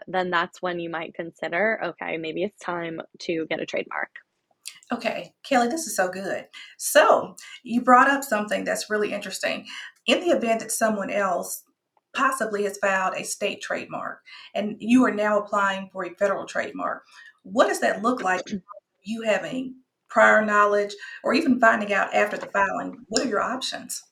then 0.07 0.31
that's 0.31 0.61
when 0.61 0.79
you 0.79 0.89
might 0.89 1.13
consider 1.13 1.79
okay, 1.83 2.17
maybe 2.17 2.43
it's 2.43 2.57
time 2.57 2.99
to 3.19 3.45
get 3.49 3.61
a 3.61 3.65
trademark. 3.65 4.09
Okay, 4.91 5.33
Kelli, 5.49 5.69
this 5.69 5.87
is 5.87 5.95
so 5.95 6.09
good. 6.09 6.45
So, 6.77 7.35
you 7.63 7.81
brought 7.81 8.09
up 8.09 8.23
something 8.23 8.63
that's 8.63 8.89
really 8.89 9.13
interesting. 9.13 9.65
In 10.07 10.19
the 10.19 10.35
event 10.35 10.59
that 10.59 10.71
someone 10.71 11.09
else 11.09 11.63
possibly 12.13 12.63
has 12.63 12.77
filed 12.77 13.15
a 13.15 13.23
state 13.23 13.61
trademark 13.61 14.21
and 14.55 14.75
you 14.79 15.03
are 15.05 15.13
now 15.13 15.39
applying 15.39 15.89
for 15.91 16.05
a 16.05 16.13
federal 16.15 16.45
trademark, 16.45 17.03
what 17.43 17.67
does 17.67 17.79
that 17.81 18.01
look 18.01 18.21
like? 18.21 18.43
you 19.03 19.21
having 19.23 19.75
prior 20.09 20.45
knowledge 20.45 20.93
or 21.23 21.33
even 21.33 21.59
finding 21.59 21.93
out 21.93 22.13
after 22.13 22.37
the 22.37 22.45
filing? 22.47 23.03
What 23.07 23.25
are 23.25 23.29
your 23.29 23.41
options? 23.41 24.03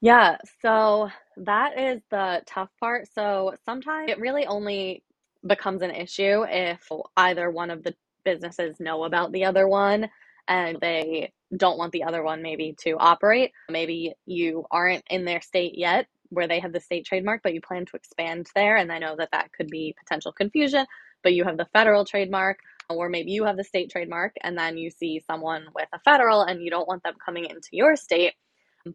Yeah, 0.00 0.36
so 0.62 1.10
that 1.36 1.78
is 1.78 2.00
the 2.10 2.42
tough 2.46 2.70
part. 2.78 3.08
So 3.12 3.54
sometimes 3.64 4.10
it 4.10 4.20
really 4.20 4.46
only 4.46 5.02
becomes 5.46 5.82
an 5.82 5.90
issue 5.90 6.44
if 6.48 6.88
either 7.16 7.50
one 7.50 7.70
of 7.70 7.82
the 7.82 7.94
businesses 8.24 8.80
know 8.80 9.04
about 9.04 9.32
the 9.32 9.44
other 9.44 9.68
one 9.68 10.08
and 10.48 10.78
they 10.80 11.32
don't 11.56 11.78
want 11.78 11.92
the 11.92 12.04
other 12.04 12.22
one 12.22 12.42
maybe 12.42 12.74
to 12.80 12.92
operate. 12.98 13.52
Maybe 13.68 14.14
you 14.26 14.64
aren't 14.70 15.04
in 15.10 15.24
their 15.24 15.40
state 15.40 15.76
yet 15.76 16.06
where 16.30 16.48
they 16.48 16.60
have 16.60 16.72
the 16.72 16.80
state 16.80 17.06
trademark, 17.06 17.42
but 17.42 17.54
you 17.54 17.60
plan 17.60 17.86
to 17.86 17.96
expand 17.96 18.48
there. 18.54 18.76
And 18.76 18.92
I 18.92 18.98
know 18.98 19.16
that 19.18 19.30
that 19.32 19.52
could 19.52 19.68
be 19.70 19.94
potential 19.98 20.32
confusion, 20.32 20.86
but 21.22 21.34
you 21.34 21.44
have 21.44 21.56
the 21.58 21.68
federal 21.72 22.04
trademark. 22.04 22.58
or 22.90 23.08
maybe 23.08 23.32
you 23.32 23.44
have 23.44 23.56
the 23.56 23.64
state 23.64 23.90
trademark 23.90 24.34
and 24.42 24.56
then 24.58 24.76
you 24.78 24.90
see 24.90 25.20
someone 25.26 25.66
with 25.74 25.88
a 25.92 25.98
federal 26.00 26.42
and 26.42 26.62
you 26.62 26.70
don't 26.70 26.88
want 26.88 27.02
them 27.02 27.14
coming 27.24 27.46
into 27.46 27.70
your 27.72 27.96
state. 27.96 28.34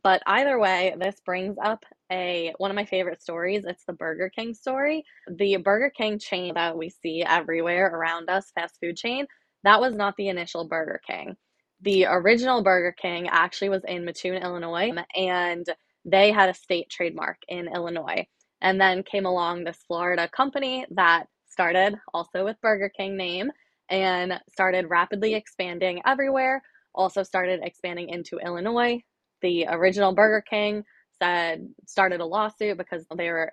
But 0.03 0.21
either 0.25 0.57
way, 0.59 0.95
this 0.99 1.15
brings 1.25 1.57
up 1.63 1.85
a 2.11 2.53
one 2.57 2.71
of 2.71 2.75
my 2.75 2.85
favorite 2.85 3.21
stories. 3.21 3.65
It's 3.65 3.83
the 3.85 3.93
Burger 3.93 4.29
King 4.29 4.53
story. 4.53 5.03
The 5.27 5.57
Burger 5.57 5.89
King 5.89 6.19
chain 6.19 6.53
that 6.55 6.77
we 6.77 6.89
see 6.89 7.23
everywhere 7.27 7.87
around 7.87 8.29
us, 8.29 8.51
fast 8.55 8.77
food 8.81 8.97
chain, 8.97 9.25
that 9.63 9.81
was 9.81 9.93
not 9.95 10.15
the 10.17 10.29
initial 10.29 10.67
Burger 10.67 11.01
King. 11.05 11.35
The 11.81 12.05
original 12.09 12.63
Burger 12.63 12.93
King 12.93 13.27
actually 13.29 13.69
was 13.69 13.83
in 13.87 14.05
Mattoon, 14.05 14.35
Illinois, 14.41 14.93
and 15.15 15.65
they 16.05 16.31
had 16.31 16.49
a 16.49 16.53
state 16.53 16.89
trademark 16.89 17.37
in 17.47 17.67
Illinois. 17.73 18.25
And 18.61 18.79
then 18.79 19.03
came 19.03 19.25
along 19.25 19.63
this 19.63 19.83
Florida 19.87 20.29
company 20.29 20.85
that 20.91 21.25
started 21.49 21.95
also 22.13 22.45
with 22.45 22.61
Burger 22.61 22.91
King 22.95 23.17
name 23.17 23.51
and 23.89 24.39
started 24.51 24.89
rapidly 24.89 25.33
expanding 25.33 26.01
everywhere. 26.05 26.61
Also 26.93 27.23
started 27.23 27.61
expanding 27.63 28.09
into 28.09 28.37
Illinois. 28.37 29.01
The 29.41 29.65
original 29.69 30.13
Burger 30.13 30.43
King 30.47 30.83
said 31.21 31.67
started 31.87 32.21
a 32.21 32.25
lawsuit 32.25 32.77
because 32.77 33.05
they 33.15 33.29
were 33.29 33.51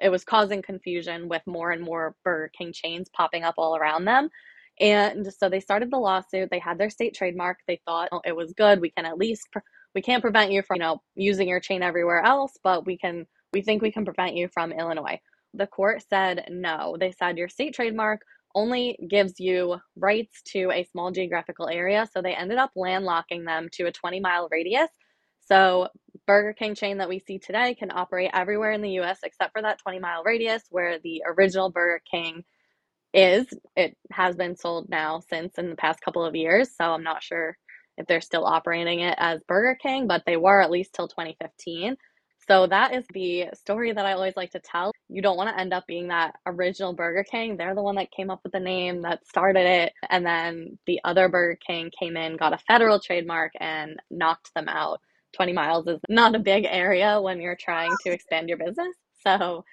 it 0.00 0.10
was 0.10 0.24
causing 0.24 0.60
confusion 0.60 1.26
with 1.28 1.42
more 1.46 1.70
and 1.70 1.82
more 1.82 2.14
Burger 2.22 2.50
King 2.56 2.72
chains 2.72 3.08
popping 3.14 3.44
up 3.44 3.54
all 3.56 3.76
around 3.76 4.04
them. 4.04 4.28
And 4.78 5.26
so 5.32 5.48
they 5.48 5.60
started 5.60 5.90
the 5.90 5.98
lawsuit. 5.98 6.50
They 6.50 6.58
had 6.58 6.78
their 6.78 6.90
state 6.90 7.14
trademark. 7.14 7.58
They 7.66 7.80
thought 7.86 8.10
oh, 8.12 8.20
it 8.24 8.36
was 8.36 8.52
good. 8.52 8.80
We 8.80 8.90
can 8.90 9.06
at 9.06 9.18
least 9.18 9.48
we 9.94 10.02
can't 10.02 10.22
prevent 10.22 10.52
you 10.52 10.62
from, 10.62 10.76
you 10.76 10.80
know, 10.82 11.02
using 11.14 11.48
your 11.48 11.60
chain 11.60 11.82
everywhere 11.82 12.22
else, 12.22 12.52
but 12.62 12.86
we 12.86 12.96
can 12.96 13.26
we 13.52 13.62
think 13.62 13.82
we 13.82 13.92
can 13.92 14.04
prevent 14.04 14.36
you 14.36 14.48
from 14.48 14.72
Illinois. 14.72 15.18
The 15.54 15.66
court 15.66 16.02
said 16.08 16.46
no. 16.50 16.96
They 16.98 17.12
said 17.12 17.36
your 17.36 17.48
state 17.48 17.74
trademark 17.74 18.20
only 18.54 18.98
gives 19.08 19.34
you 19.38 19.76
rights 19.96 20.42
to 20.52 20.70
a 20.72 20.84
small 20.84 21.10
geographical 21.10 21.68
area. 21.68 22.08
So 22.12 22.22
they 22.22 22.34
ended 22.34 22.58
up 22.58 22.70
landlocking 22.76 23.44
them 23.44 23.68
to 23.74 23.86
a 23.86 23.92
20 23.92 24.20
mile 24.20 24.48
radius. 24.50 24.88
So 25.40 25.88
Burger 26.26 26.52
King 26.52 26.74
chain 26.74 26.98
that 26.98 27.08
we 27.08 27.18
see 27.18 27.38
today 27.38 27.74
can 27.74 27.90
operate 27.90 28.30
everywhere 28.32 28.72
in 28.72 28.82
the 28.82 29.00
US 29.00 29.18
except 29.24 29.52
for 29.52 29.62
that 29.62 29.78
20 29.78 29.98
mile 29.98 30.22
radius 30.24 30.62
where 30.70 30.98
the 31.00 31.22
original 31.26 31.70
Burger 31.70 32.02
King 32.08 32.44
is. 33.12 33.46
It 33.76 33.96
has 34.12 34.36
been 34.36 34.56
sold 34.56 34.88
now 34.88 35.20
since 35.28 35.58
in 35.58 35.70
the 35.70 35.76
past 35.76 36.00
couple 36.00 36.24
of 36.24 36.36
years. 36.36 36.70
So 36.76 36.84
I'm 36.84 37.02
not 37.02 37.22
sure 37.22 37.56
if 37.96 38.06
they're 38.06 38.20
still 38.20 38.44
operating 38.44 39.00
it 39.00 39.14
as 39.18 39.42
Burger 39.46 39.76
King, 39.80 40.06
but 40.06 40.22
they 40.26 40.36
were 40.36 40.60
at 40.60 40.70
least 40.70 40.94
till 40.94 41.08
2015. 41.08 41.96
So 42.48 42.66
that 42.66 42.94
is 42.94 43.04
the 43.12 43.46
story 43.54 43.92
that 43.92 44.06
I 44.06 44.12
always 44.12 44.36
like 44.36 44.50
to 44.52 44.58
tell. 44.58 44.90
You 45.08 45.22
don't 45.22 45.36
want 45.36 45.50
to 45.50 45.60
end 45.60 45.72
up 45.72 45.86
being 45.86 46.08
that 46.08 46.34
original 46.46 46.92
Burger 46.92 47.22
King. 47.22 47.56
They're 47.56 47.74
the 47.74 47.82
one 47.82 47.94
that 47.96 48.10
came 48.10 48.30
up 48.30 48.40
with 48.42 48.52
the 48.52 48.60
name, 48.60 49.02
that 49.02 49.26
started 49.26 49.66
it, 49.66 49.92
and 50.08 50.26
then 50.26 50.78
the 50.86 51.00
other 51.04 51.28
Burger 51.28 51.58
King 51.64 51.92
came 51.96 52.16
in, 52.16 52.36
got 52.36 52.52
a 52.52 52.58
federal 52.58 52.98
trademark, 52.98 53.52
and 53.60 54.00
knocked 54.10 54.52
them 54.54 54.68
out. 54.68 55.00
20 55.36 55.52
miles 55.52 55.86
is 55.86 56.00
not 56.08 56.34
a 56.34 56.40
big 56.40 56.66
area 56.68 57.20
when 57.20 57.40
you're 57.40 57.54
trying 57.54 57.92
to 58.02 58.10
expand 58.10 58.48
your 58.48 58.58
business. 58.58 58.96
So, 59.22 59.64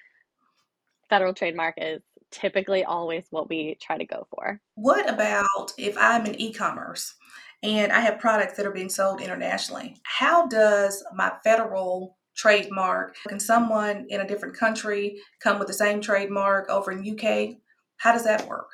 federal 1.08 1.34
trademark 1.34 1.74
is 1.78 2.00
typically 2.30 2.84
always 2.84 3.24
what 3.30 3.48
we 3.48 3.76
try 3.80 3.98
to 3.98 4.04
go 4.04 4.26
for. 4.30 4.60
What 4.74 5.08
about 5.08 5.72
if 5.78 5.96
I'm 5.98 6.26
in 6.26 6.40
e 6.40 6.52
commerce 6.52 7.14
and 7.62 7.92
I 7.92 8.00
have 8.00 8.18
products 8.18 8.56
that 8.56 8.66
are 8.66 8.72
being 8.72 8.88
sold 8.88 9.20
internationally? 9.20 9.96
How 10.04 10.46
does 10.46 11.04
my 11.14 11.32
federal 11.44 12.18
trademark. 12.38 13.16
Can 13.26 13.40
someone 13.40 14.06
in 14.08 14.20
a 14.20 14.26
different 14.26 14.56
country 14.56 15.20
come 15.40 15.58
with 15.58 15.68
the 15.68 15.74
same 15.74 16.00
trademark 16.00 16.70
over 16.70 16.92
in 16.92 17.00
UK? 17.00 17.56
How 17.98 18.12
does 18.12 18.24
that 18.24 18.46
work? 18.48 18.70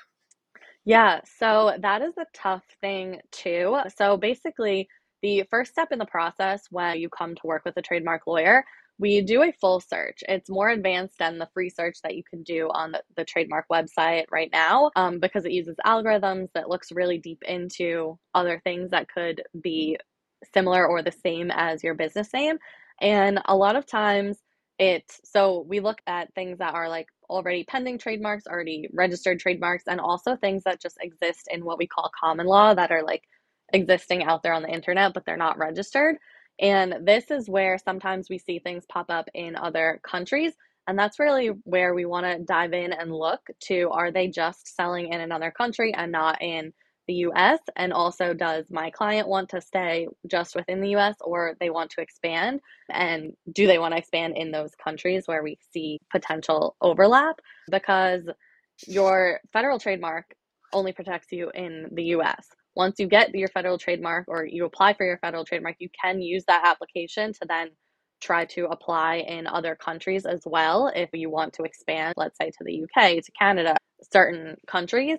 Yeah, 0.84 1.20
so 1.38 1.74
that 1.80 2.02
is 2.02 2.12
a 2.18 2.26
tough 2.34 2.62
thing 2.82 3.20
too. 3.32 3.78
So 3.96 4.18
basically, 4.18 4.86
the 5.22 5.44
first 5.50 5.72
step 5.72 5.88
in 5.90 5.98
the 5.98 6.04
process 6.04 6.66
when 6.70 6.98
you 6.98 7.08
come 7.08 7.34
to 7.34 7.46
work 7.46 7.64
with 7.64 7.78
a 7.78 7.82
trademark 7.82 8.26
lawyer, 8.26 8.64
we 8.98 9.20
do 9.22 9.42
a 9.42 9.52
full 9.52 9.80
search. 9.80 10.22
It's 10.28 10.48
more 10.48 10.68
advanced 10.68 11.18
than 11.18 11.38
the 11.38 11.48
free 11.52 11.70
search 11.70 11.98
that 12.02 12.14
you 12.16 12.22
can 12.22 12.42
do 12.42 12.68
on 12.72 12.92
the, 12.92 13.02
the 13.16 13.24
trademark 13.24 13.66
website 13.70 14.24
right 14.30 14.50
now 14.52 14.90
um, 14.96 15.18
because 15.18 15.44
it 15.44 15.52
uses 15.52 15.76
algorithms 15.84 16.48
that 16.54 16.68
looks 16.68 16.92
really 16.92 17.18
deep 17.18 17.42
into 17.46 18.18
other 18.34 18.60
things 18.64 18.90
that 18.90 19.08
could 19.08 19.42
be 19.60 19.96
similar 20.52 20.86
or 20.86 21.02
the 21.02 21.12
same 21.12 21.50
as 21.50 21.82
your 21.82 21.94
business 21.94 22.32
name. 22.32 22.58
And 23.00 23.40
a 23.46 23.56
lot 23.56 23.76
of 23.76 23.86
times 23.86 24.38
it 24.78 25.04
so 25.24 25.64
we 25.68 25.80
look 25.80 25.98
at 26.06 26.34
things 26.34 26.58
that 26.58 26.74
are 26.74 26.88
like 26.88 27.06
already 27.30 27.64
pending 27.64 27.98
trademarks, 27.98 28.46
already 28.46 28.88
registered 28.92 29.38
trademarks, 29.38 29.84
and 29.88 30.00
also 30.00 30.36
things 30.36 30.62
that 30.64 30.80
just 30.80 30.98
exist 31.00 31.48
in 31.50 31.64
what 31.64 31.78
we 31.78 31.86
call 31.86 32.10
common 32.18 32.46
law 32.46 32.74
that 32.74 32.90
are 32.90 33.02
like 33.02 33.22
existing 33.72 34.24
out 34.24 34.42
there 34.42 34.52
on 34.52 34.62
the 34.62 34.68
internet, 34.68 35.14
but 35.14 35.24
they're 35.24 35.36
not 35.36 35.58
registered. 35.58 36.16
And 36.60 37.06
this 37.06 37.30
is 37.30 37.48
where 37.48 37.78
sometimes 37.78 38.28
we 38.30 38.38
see 38.38 38.58
things 38.58 38.84
pop 38.88 39.10
up 39.10 39.28
in 39.34 39.56
other 39.56 40.00
countries. 40.08 40.52
And 40.86 40.98
that's 40.98 41.18
really 41.18 41.48
where 41.64 41.94
we 41.94 42.04
want 42.04 42.26
to 42.26 42.44
dive 42.44 42.72
in 42.72 42.92
and 42.92 43.12
look 43.14 43.40
to 43.64 43.90
are 43.90 44.10
they 44.10 44.28
just 44.28 44.74
selling 44.76 45.12
in 45.12 45.20
another 45.20 45.50
country 45.50 45.94
and 45.94 46.12
not 46.12 46.42
in 46.42 46.72
the 47.06 47.14
US? 47.14 47.60
And 47.76 47.92
also, 47.92 48.34
does 48.34 48.66
my 48.70 48.90
client 48.90 49.28
want 49.28 49.48
to 49.50 49.60
stay 49.60 50.08
just 50.30 50.54
within 50.54 50.80
the 50.80 50.94
US 50.96 51.16
or 51.20 51.54
they 51.60 51.70
want 51.70 51.90
to 51.92 52.00
expand? 52.00 52.60
And 52.90 53.32
do 53.52 53.66
they 53.66 53.78
want 53.78 53.92
to 53.92 53.98
expand 53.98 54.36
in 54.36 54.50
those 54.52 54.74
countries 54.82 55.24
where 55.26 55.42
we 55.42 55.58
see 55.72 56.00
potential 56.10 56.76
overlap? 56.80 57.40
Because 57.70 58.22
your 58.86 59.40
federal 59.52 59.78
trademark 59.78 60.34
only 60.72 60.92
protects 60.92 61.32
you 61.32 61.50
in 61.54 61.88
the 61.92 62.04
US. 62.16 62.46
Once 62.76 62.96
you 62.98 63.06
get 63.06 63.34
your 63.34 63.48
federal 63.48 63.78
trademark 63.78 64.24
or 64.28 64.44
you 64.44 64.64
apply 64.64 64.94
for 64.94 65.06
your 65.06 65.18
federal 65.18 65.44
trademark, 65.44 65.76
you 65.78 65.88
can 66.00 66.20
use 66.20 66.44
that 66.46 66.66
application 66.66 67.32
to 67.32 67.40
then 67.48 67.68
try 68.20 68.44
to 68.46 68.66
apply 68.66 69.16
in 69.16 69.46
other 69.46 69.74
countries 69.76 70.24
as 70.26 70.42
well 70.46 70.90
if 70.94 71.10
you 71.12 71.30
want 71.30 71.52
to 71.52 71.62
expand, 71.62 72.14
let's 72.16 72.36
say 72.40 72.50
to 72.50 72.64
the 72.64 72.82
UK, 72.84 73.22
to 73.22 73.32
Canada, 73.38 73.76
certain 74.12 74.56
countries. 74.66 75.18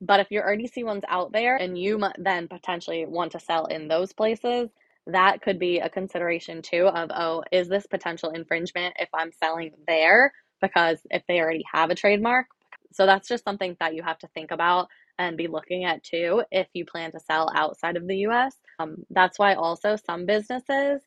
But 0.00 0.20
if 0.20 0.28
you 0.30 0.40
already 0.40 0.66
see 0.66 0.84
ones 0.84 1.04
out 1.08 1.32
there 1.32 1.56
and 1.56 1.78
you 1.78 2.02
then 2.18 2.48
potentially 2.48 3.06
want 3.06 3.32
to 3.32 3.40
sell 3.40 3.66
in 3.66 3.88
those 3.88 4.12
places, 4.12 4.68
that 5.06 5.42
could 5.42 5.58
be 5.58 5.78
a 5.78 5.88
consideration 5.88 6.62
too 6.62 6.88
of, 6.88 7.10
oh, 7.14 7.44
is 7.52 7.68
this 7.68 7.86
potential 7.86 8.30
infringement 8.30 8.96
if 8.98 9.08
I'm 9.14 9.32
selling 9.32 9.72
there? 9.86 10.32
Because 10.60 10.98
if 11.10 11.22
they 11.28 11.40
already 11.40 11.64
have 11.72 11.90
a 11.90 11.94
trademark. 11.94 12.46
So 12.92 13.06
that's 13.06 13.28
just 13.28 13.44
something 13.44 13.76
that 13.80 13.94
you 13.94 14.02
have 14.02 14.18
to 14.20 14.28
think 14.28 14.50
about 14.50 14.88
and 15.18 15.36
be 15.36 15.48
looking 15.48 15.84
at 15.84 16.04
too 16.04 16.42
if 16.52 16.68
you 16.74 16.84
plan 16.86 17.12
to 17.12 17.20
sell 17.20 17.50
outside 17.54 17.96
of 17.96 18.06
the 18.08 18.18
US. 18.28 18.56
Um, 18.80 18.98
that's 19.10 19.38
why 19.38 19.54
also 19.54 19.96
some 19.96 20.26
businesses 20.26 21.02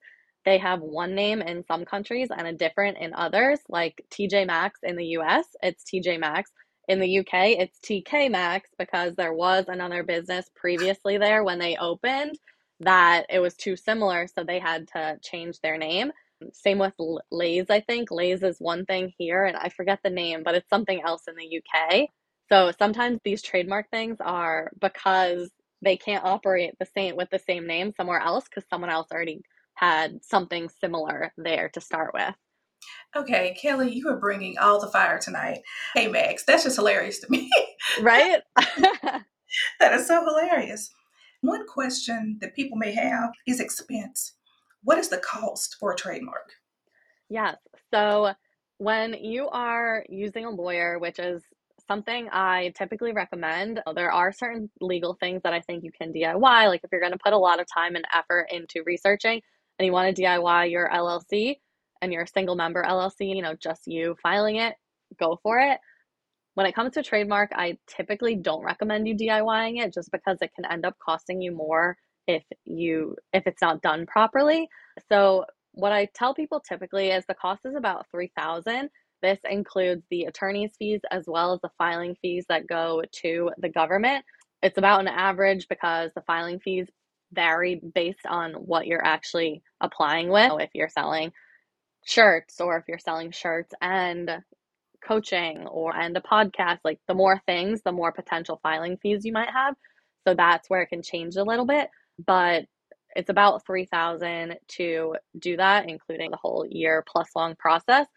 they 0.46 0.58
have 0.58 0.82
one 0.82 1.14
name 1.16 1.42
in 1.42 1.64
some 1.66 1.86
countries 1.86 2.30
and 2.36 2.48
a 2.48 2.54
different 2.54 2.98
in 2.98 3.14
others, 3.14 3.60
like 3.70 4.04
TJ 4.12 4.48
Maxx 4.48 4.80
in 4.84 4.96
the 4.96 5.06
US, 5.18 5.46
it's 5.62 5.84
TJ 5.84 6.20
Maxx. 6.20 6.52
In 6.88 7.00
the 7.00 7.20
UK, 7.20 7.60
it's 7.60 7.80
TK 7.80 8.32
Maxx 8.32 8.70
because 8.78 9.16
there 9.16 9.34
was 9.34 9.66
another 9.68 10.04
business 10.04 10.50
previously 10.56 11.18
there 11.18 11.44
when 11.44 11.60
they 11.60 11.78
opened 11.78 12.38
that 12.80 13.28
it 13.30 13.40
was 13.40 13.54
too 13.56 13.76
similar, 13.76 14.28
so 14.28 14.44
they 14.44 14.60
had 14.60 14.88
to 14.90 15.18
change 15.24 15.60
their 15.62 15.78
name. 15.78 16.12
Same 16.54 16.80
with 16.80 16.94
Lay's, 17.32 17.70
I 17.70 17.82
think. 17.82 18.10
Lay's 18.10 18.42
is 18.42 18.58
one 18.60 18.86
thing 18.86 19.14
here, 19.18 19.46
and 19.46 19.56
I 19.56 19.70
forget 19.70 20.00
the 20.04 20.10
name, 20.10 20.42
but 20.44 20.56
it's 20.56 20.70
something 20.70 21.00
else 21.06 21.24
in 21.28 21.36
the 21.36 21.60
UK. 21.62 22.10
So 22.50 22.72
sometimes 22.78 23.20
these 23.24 23.42
trademark 23.42 23.90
things 23.92 24.18
are 24.20 24.72
because 24.82 25.52
they 25.82 25.98
can't 25.98 26.26
operate 26.26 26.74
the 26.80 26.86
same 26.86 27.16
with 27.16 27.30
the 27.30 27.40
same 27.40 27.68
name 27.68 27.94
somewhere 27.96 28.20
else 28.20 28.46
because 28.46 28.68
someone 28.70 28.90
else 28.90 29.08
already 29.12 29.42
had 29.76 30.24
something 30.24 30.70
similar 30.82 31.32
there 31.38 31.70
to 31.70 31.82
start 31.82 32.14
with. 32.14 32.36
Okay, 33.16 33.58
Kelli, 33.62 33.94
you 33.94 34.08
are 34.10 34.20
bringing 34.20 34.58
all 34.58 34.80
the 34.80 34.88
fire 34.88 35.20
tonight. 35.20 35.60
Hey, 35.96 36.08
Max, 36.08 36.44
that's 36.44 36.64
just 36.64 36.76
hilarious 36.76 37.20
to 37.20 37.28
me. 37.30 37.50
right? 38.02 38.42
that 39.80 39.94
is 39.94 40.08
so 40.08 40.24
hilarious. 40.24 40.92
One 41.42 41.66
question 41.68 42.38
that 42.42 42.56
people 42.56 42.78
may 42.78 42.94
have 42.94 43.32
is 43.48 43.60
expense. 43.60 44.34
What 44.84 44.98
is 44.98 45.10
the 45.10 45.18
cost 45.18 45.78
for 45.80 45.94
a 45.94 45.96
trademark? 45.96 46.52
Yes. 47.30 47.58
So 47.94 48.34
when 48.78 49.14
you 49.14 49.50
are 49.50 50.06
using 50.10 50.46
a 50.46 50.50
lawyer, 50.50 51.00
which 51.00 51.20
is 51.20 51.44
something 51.90 52.30
I 52.32 52.72
typically 52.78 53.12
recommend, 53.12 53.82
uh, 53.86 53.94
there 53.94 54.12
are 54.12 54.32
certain 54.32 54.70
legal 54.80 55.16
things 55.20 55.42
that 55.44 55.54
I 55.54 55.62
think 55.62 55.84
you 55.84 55.92
can 55.92 56.14
DIY. 56.14 56.68
Like 56.68 56.82
if 56.84 56.92
you're 56.92 57.02
going 57.02 57.14
to 57.14 57.20
put 57.24 57.34
a 57.34 57.38
lot 57.38 57.60
of 57.60 57.68
time 57.74 57.96
and 57.96 58.06
effort 58.14 58.48
into 58.52 58.84
researching 58.86 59.42
and 59.78 59.86
you 59.86 59.92
want 59.92 60.16
to 60.16 60.22
DIY 60.22 60.72
your 60.72 60.90
LLC, 60.90 61.58
and 62.02 62.14
you're 62.14 62.24
a 62.24 62.28
single 62.28 62.56
member 62.56 62.84
LLC, 62.84 63.36
you 63.36 63.42
know, 63.42 63.56
just 63.56 63.88
you 63.88 64.16
filing 64.22 64.58
it, 64.58 64.76
go 65.20 65.40
for 65.42 65.60
it. 65.60 65.80
When 66.56 66.66
it 66.66 66.76
comes 66.76 66.94
to 66.94 67.04
trademark, 67.04 67.52
I 67.54 67.78
typically 67.88 68.36
don't 68.36 68.64
recommend 68.64 69.08
you 69.08 69.16
DIYing 69.16 69.84
it 69.84 69.94
just 69.94 70.12
because 70.12 70.38
it 70.42 70.52
can 70.56 70.66
end 70.66 70.86
up 70.86 70.98
costing 71.00 71.42
you 71.42 71.52
more 71.52 71.98
if 72.28 72.44
you 72.66 73.16
if 73.34 73.48
it's 73.48 73.62
not 73.62 73.82
done 73.82 74.06
properly. 74.06 74.68
So 75.08 75.46
what 75.74 75.92
I 75.92 76.10
tell 76.14 76.34
people 76.34 76.60
typically 76.60 77.10
is 77.12 77.26
the 77.26 77.34
cost 77.34 77.66
is 77.66 77.76
about 77.76 78.08
3000 78.12 78.90
this 79.22 79.40
includes 79.50 80.04
the 80.10 80.26
attorney's 80.26 80.76
fees 80.78 81.02
as 81.12 81.26
well 81.28 81.54
as 81.54 81.62
the 81.62 81.72
filing 81.78 82.16
fees 82.22 82.46
that 82.50 82.68
go 82.68 83.04
to 83.22 83.52
the 83.58 83.70
government. 83.70 84.26
it's 84.62 84.78
about 84.78 85.00
an 85.00 85.08
average 85.08 85.68
because 85.70 86.12
the 86.16 86.22
filing 86.22 86.60
fees 86.60 86.88
vary 87.32 87.82
based 87.96 88.26
on 88.28 88.54
what 88.54 88.88
you're 88.88 89.06
actually 89.06 89.62
applying 89.82 90.30
with. 90.30 90.52
If 90.60 90.72
you're 90.74 90.90
selling 90.90 91.32
shirts 92.06 92.60
or 92.60 92.78
if 92.78 92.86
you're 92.88 93.00
selling 93.00 93.32
shirts 93.32 93.74
and 93.82 94.44
coaching 95.06 95.68
or 95.68 95.96
and 95.96 96.16
a 96.18 96.22
podcast, 96.22 96.80
like 96.84 97.00
the 97.08 97.14
more 97.14 97.42
things, 97.46 97.82
the 97.84 97.92
more 97.92 98.12
potential 98.12 98.60
filing 98.62 98.98
fees 98.98 99.26
you 99.26 99.32
might 99.34 99.50
have. 99.50 99.76
So 100.28 100.34
that's 100.34 100.70
where 100.70 100.82
it 100.82 100.88
can 100.88 101.02
change 101.02 101.36
a 101.36 101.44
little 101.44 101.66
bit, 101.66 101.90
but 102.26 102.66
it's 103.16 103.30
about 103.30 103.66
3000 103.66 104.58
to 104.68 105.16
do 105.40 105.58
that 105.58 105.90
including 105.90 106.32
the 106.32 106.38
whole 106.38 106.66
year 106.70 107.04
plus 107.08 107.30
long 107.36 107.56
process. 107.56 108.08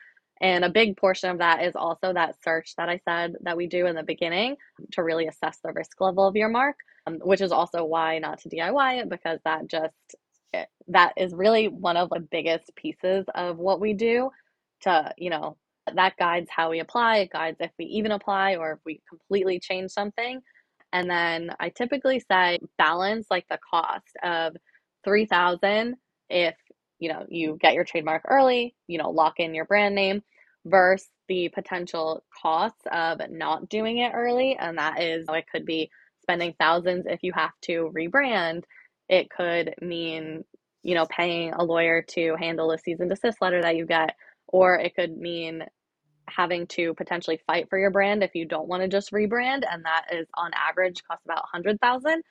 And 0.42 0.64
a 0.64 0.70
big 0.70 0.96
portion 0.98 1.30
of 1.30 1.38
that 1.38 1.64
is 1.64 1.76
also 1.76 2.12
that 2.14 2.36
search 2.44 2.74
that 2.76 2.90
I 2.90 3.00
said 3.08 3.36
that 3.42 3.56
we 3.56 3.68
do 3.68 3.86
in 3.86 3.96
the 3.96 4.04
beginning 4.04 4.56
to 4.92 5.04
really 5.04 5.28
assess 5.28 5.58
the 5.64 5.72
risk 5.72 6.00
level 6.00 6.26
of 6.26 6.36
your 6.36 6.50
mark, 6.50 6.76
um, 7.06 7.20
which 7.24 7.40
is 7.42 7.52
also 7.52 7.84
why 7.84 8.18
not 8.20 8.40
to 8.40 8.50
DIY 8.50 9.02
it 9.02 9.10
because 9.10 9.40
that 9.44 9.68
just 9.68 9.94
that 10.88 11.14
is 11.16 11.34
really 11.34 11.68
one 11.68 11.96
of 11.96 12.10
the 12.10 12.20
biggest 12.20 12.74
pieces 12.76 13.26
of 13.34 13.58
what 13.58 13.80
we 13.80 13.94
do 13.94 14.30
to, 14.82 15.12
you 15.18 15.30
know, 15.30 15.56
that 15.94 16.16
guides 16.18 16.50
how 16.50 16.70
we 16.70 16.80
apply, 16.80 17.18
it 17.18 17.32
guides 17.32 17.58
if 17.60 17.70
we 17.78 17.86
even 17.86 18.12
apply 18.12 18.56
or 18.56 18.72
if 18.72 18.80
we 18.84 19.00
completely 19.08 19.60
change 19.60 19.90
something. 19.92 20.40
And 20.92 21.10
then 21.10 21.52
I 21.60 21.70
typically 21.70 22.20
say 22.20 22.60
balance 22.78 23.28
like 23.30 23.46
the 23.50 23.58
cost 23.70 24.06
of 24.22 24.56
3000 25.04 25.96
if 26.30 26.56
you 27.02 27.08
know 27.08 27.26
you 27.28 27.58
get 27.60 27.74
your 27.74 27.84
trademark 27.84 28.22
early, 28.28 28.76
you 28.86 28.96
know, 28.98 29.10
lock 29.10 29.40
in 29.40 29.54
your 29.54 29.64
brand 29.64 29.96
name 29.96 30.22
versus 30.66 31.08
the 31.28 31.48
potential 31.48 32.22
costs 32.42 32.82
of 32.92 33.20
not 33.30 33.68
doing 33.68 33.98
it 33.98 34.12
early 34.14 34.56
and 34.56 34.78
that 34.78 35.02
is 35.02 35.26
it 35.28 35.44
could 35.52 35.66
be 35.66 35.90
spending 36.20 36.54
thousands 36.60 37.04
if 37.08 37.20
you 37.24 37.32
have 37.32 37.50
to 37.62 37.92
rebrand. 37.96 38.62
It 39.08 39.30
could 39.30 39.74
mean, 39.82 40.44
you 40.84 40.94
know, 40.94 41.06
paying 41.06 41.52
a 41.54 41.64
lawyer 41.64 42.02
to 42.10 42.36
handle 42.38 42.70
a 42.70 42.78
cease 42.78 43.00
and 43.00 43.10
desist 43.10 43.42
letter 43.42 43.60
that 43.62 43.76
you 43.76 43.84
get 43.84 44.14
or 44.46 44.78
it 44.78 44.94
could 44.94 45.16
mean 45.16 45.64
having 46.28 46.68
to 46.68 46.94
potentially 46.94 47.40
fight 47.48 47.68
for 47.68 47.78
your 47.78 47.90
brand 47.90 48.22
if 48.22 48.36
you 48.36 48.46
don't 48.46 48.68
want 48.68 48.82
to 48.82 48.88
just 48.88 49.10
rebrand 49.10 49.64
and 49.68 49.84
that 49.84 50.04
is 50.12 50.28
on 50.34 50.52
average 50.54 51.02
costs 51.08 51.24
about 51.24 51.42
100,000. 51.52 52.22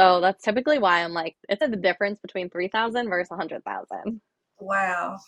So 0.00 0.18
that's 0.22 0.42
typically 0.42 0.78
why 0.78 1.04
I'm 1.04 1.12
like 1.12 1.36
it's 1.50 1.60
a 1.60 1.68
difference 1.68 2.20
between 2.20 2.48
3,000 2.48 3.08
versus 3.10 3.28
100,000. 3.30 4.20
Wow. 4.58 5.18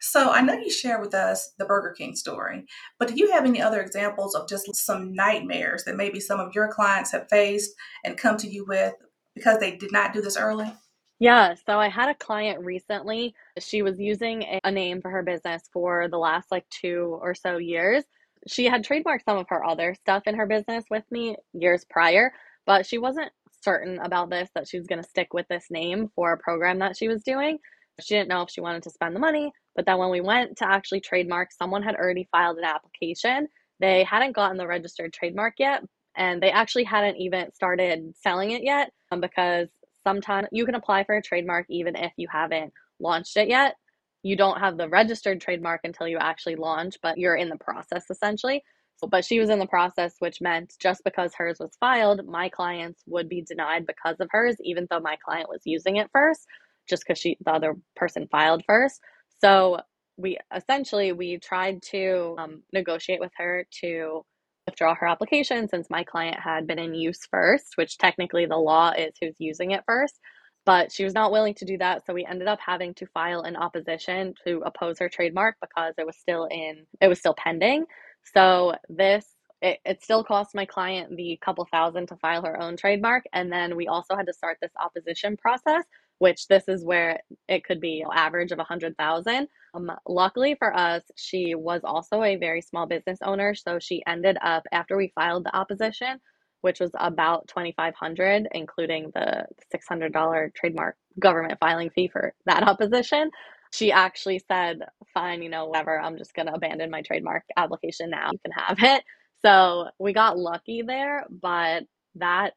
So 0.00 0.30
I 0.30 0.42
know 0.42 0.52
you 0.52 0.70
shared 0.70 1.00
with 1.00 1.14
us 1.14 1.54
the 1.58 1.64
Burger 1.64 1.94
King 1.96 2.14
story, 2.14 2.66
but 2.98 3.08
do 3.08 3.14
you 3.16 3.32
have 3.32 3.46
any 3.46 3.62
other 3.62 3.80
examples 3.80 4.34
of 4.34 4.46
just 4.46 4.66
some 4.76 5.14
nightmares 5.14 5.84
that 5.84 5.96
maybe 5.96 6.20
some 6.20 6.40
of 6.40 6.54
your 6.54 6.68
clients 6.68 7.10
have 7.12 7.28
faced 7.30 7.70
and 8.04 8.18
come 8.18 8.36
to 8.36 8.46
you 8.46 8.66
with 8.68 8.92
because 9.34 9.58
they 9.60 9.76
did 9.76 9.92
not 9.92 10.12
do 10.12 10.20
this 10.20 10.36
early? 10.36 10.70
Yeah, 11.18 11.54
so 11.66 11.78
I 11.78 11.88
had 11.88 12.10
a 12.10 12.14
client 12.14 12.64
recently. 12.64 13.34
She 13.58 13.80
was 13.80 13.98
using 13.98 14.60
a 14.62 14.70
name 14.70 15.00
for 15.00 15.10
her 15.10 15.22
business 15.22 15.62
for 15.72 16.06
the 16.06 16.18
last 16.18 16.52
like 16.52 16.68
two 16.68 17.18
or 17.22 17.34
so 17.34 17.56
years. 17.56 18.04
She 18.46 18.66
had 18.66 18.84
trademarked 18.84 19.24
some 19.24 19.38
of 19.38 19.48
her 19.48 19.64
other 19.64 19.94
stuff 19.94 20.24
in 20.26 20.36
her 20.36 20.46
business 20.46 20.84
with 20.90 21.04
me 21.10 21.36
years 21.54 21.84
prior, 21.88 22.32
but 22.66 22.84
she 22.84 22.98
wasn't 22.98 23.32
certain 23.62 23.98
about 23.98 24.30
this 24.30 24.48
that 24.54 24.68
she 24.68 24.78
was 24.78 24.86
going 24.86 25.02
to 25.02 25.08
stick 25.08 25.34
with 25.34 25.46
this 25.48 25.66
name 25.70 26.08
for 26.14 26.32
a 26.32 26.38
program 26.38 26.78
that 26.80 26.96
she 26.96 27.08
was 27.08 27.22
doing. 27.22 27.58
She 28.00 28.14
didn't 28.14 28.28
know 28.28 28.42
if 28.42 28.50
she 28.50 28.60
wanted 28.60 28.82
to 28.84 28.90
spend 28.90 29.14
the 29.14 29.20
money, 29.20 29.52
but 29.74 29.86
then 29.86 29.98
when 29.98 30.10
we 30.10 30.20
went 30.20 30.56
to 30.58 30.68
actually 30.68 31.00
trademark, 31.00 31.50
someone 31.52 31.82
had 31.82 31.96
already 31.96 32.28
filed 32.30 32.58
an 32.58 32.64
application. 32.64 33.48
They 33.80 34.04
hadn't 34.04 34.34
gotten 34.36 34.56
the 34.56 34.66
registered 34.66 35.12
trademark 35.12 35.54
yet, 35.58 35.82
and 36.16 36.42
they 36.42 36.50
actually 36.50 36.84
hadn't 36.84 37.16
even 37.16 37.52
started 37.54 38.14
selling 38.16 38.52
it 38.52 38.62
yet 38.62 38.90
um, 39.10 39.20
because 39.20 39.68
sometimes 40.04 40.48
you 40.52 40.64
can 40.64 40.74
apply 40.74 41.04
for 41.04 41.16
a 41.16 41.22
trademark 41.22 41.66
even 41.68 41.96
if 41.96 42.12
you 42.16 42.28
haven't 42.30 42.72
launched 43.00 43.36
it 43.36 43.48
yet. 43.48 43.76
You 44.22 44.36
don't 44.36 44.58
have 44.58 44.76
the 44.76 44.88
registered 44.88 45.40
trademark 45.40 45.82
until 45.84 46.08
you 46.08 46.18
actually 46.18 46.56
launch, 46.56 46.96
but 47.02 47.18
you're 47.18 47.36
in 47.36 47.48
the 47.48 47.56
process 47.56 48.04
essentially. 48.10 48.62
But 49.06 49.24
she 49.24 49.40
was 49.40 49.50
in 49.50 49.58
the 49.58 49.66
process, 49.66 50.14
which 50.18 50.40
meant 50.40 50.74
just 50.80 51.02
because 51.04 51.34
hers 51.34 51.58
was 51.60 51.70
filed, 51.80 52.26
my 52.26 52.48
clients 52.48 53.02
would 53.06 53.28
be 53.28 53.42
denied 53.42 53.86
because 53.86 54.16
of 54.20 54.28
hers, 54.30 54.56
even 54.62 54.86
though 54.90 55.00
my 55.00 55.16
client 55.24 55.48
was 55.48 55.62
using 55.64 55.96
it 55.96 56.10
first, 56.12 56.46
just 56.88 57.04
because 57.06 57.18
she 57.18 57.36
the 57.44 57.52
other 57.52 57.74
person 57.96 58.28
filed 58.30 58.64
first. 58.66 59.00
So 59.40 59.80
we 60.16 60.38
essentially 60.54 61.12
we 61.12 61.38
tried 61.38 61.82
to 61.90 62.36
um, 62.38 62.62
negotiate 62.72 63.20
with 63.20 63.32
her 63.36 63.66
to 63.82 64.24
withdraw 64.66 64.94
her 64.94 65.08
application 65.08 65.68
since 65.68 65.88
my 65.90 66.04
client 66.04 66.38
had 66.40 66.66
been 66.66 66.78
in 66.78 66.94
use 66.94 67.20
first, 67.30 67.76
which 67.76 67.98
technically 67.98 68.46
the 68.46 68.56
law 68.56 68.92
is 68.96 69.14
who's 69.20 69.36
using 69.38 69.72
it 69.72 69.84
first. 69.86 70.18
But 70.66 70.92
she 70.92 71.04
was 71.04 71.14
not 71.14 71.32
willing 71.32 71.54
to 71.56 71.64
do 71.66 71.78
that, 71.78 72.06
so 72.06 72.14
we 72.14 72.26
ended 72.26 72.48
up 72.48 72.60
having 72.64 72.94
to 72.94 73.06
file 73.08 73.42
an 73.42 73.56
opposition 73.56 74.34
to 74.46 74.62
oppose 74.66 74.98
her 75.00 75.08
trademark 75.08 75.56
because 75.60 75.94
it 75.98 76.06
was 76.06 76.16
still 76.18 76.46
in 76.50 76.86
it 77.00 77.08
was 77.08 77.18
still 77.20 77.34
pending. 77.34 77.86
So 78.34 78.74
this 78.88 79.26
it, 79.62 79.78
it 79.84 80.02
still 80.02 80.24
cost 80.24 80.54
my 80.54 80.66
client 80.66 81.16
the 81.16 81.38
couple 81.44 81.66
thousand 81.72 82.08
to 82.08 82.16
file 82.16 82.44
her 82.44 82.60
own 82.62 82.76
trademark, 82.76 83.24
and 83.32 83.52
then 83.52 83.76
we 83.76 83.88
also 83.88 84.16
had 84.16 84.26
to 84.26 84.34
start 84.34 84.58
this 84.62 84.72
opposition 84.80 85.36
process 85.36 85.84
which 86.20 86.48
this 86.48 86.68
is 86.68 86.84
where 86.84 87.20
it 87.48 87.64
could 87.64 87.80
be 87.82 88.04
average 88.14 88.52
of 88.52 88.60
a 88.60 88.64
hundred 88.64 88.96
thousand. 88.98 89.48
Um, 89.74 89.92
luckily 90.08 90.56
for 90.58 90.74
us, 90.76 91.04
she 91.16 91.56
was 91.56 91.82
also 91.84 92.24
a 92.24 92.36
very 92.38 92.62
small 92.62 92.86
business 92.86 93.20
owner, 93.22 93.54
so 93.54 93.80
she 93.80 94.02
ended 94.08 94.38
up 94.42 94.64
after 94.72 94.96
we 94.98 95.12
filed 95.16 95.44
the 95.46 95.56
opposition, 95.56 96.20
which 96.62 96.80
was 96.80 96.92
about 96.96 97.48
twenty 97.48 97.74
five 97.76 97.96
hundred, 97.96 98.48
including 98.52 99.12
the 99.14 99.46
six 99.72 99.86
hundred 99.88 100.14
dollar 100.14 100.52
trademark 100.56 100.96
government 101.20 101.58
filing 101.60 101.90
fee 101.90 102.08
for 102.08 102.34
that 102.46 102.64
opposition. 102.64 103.30
She 103.72 103.92
actually 103.92 104.40
said, 104.48 104.82
"Fine, 105.14 105.42
you 105.42 105.50
know, 105.50 105.66
whatever. 105.66 106.00
I'm 106.00 106.18
just 106.18 106.34
gonna 106.34 106.52
abandon 106.54 106.90
my 106.90 107.02
trademark 107.02 107.44
application 107.56 108.10
now. 108.10 108.30
You 108.32 108.38
can 108.40 108.52
have 108.52 108.78
it." 108.82 109.04
So 109.44 109.88
we 109.98 110.12
got 110.14 110.38
lucky 110.38 110.82
there, 110.82 111.26
but 111.30 111.84
that 112.16 112.54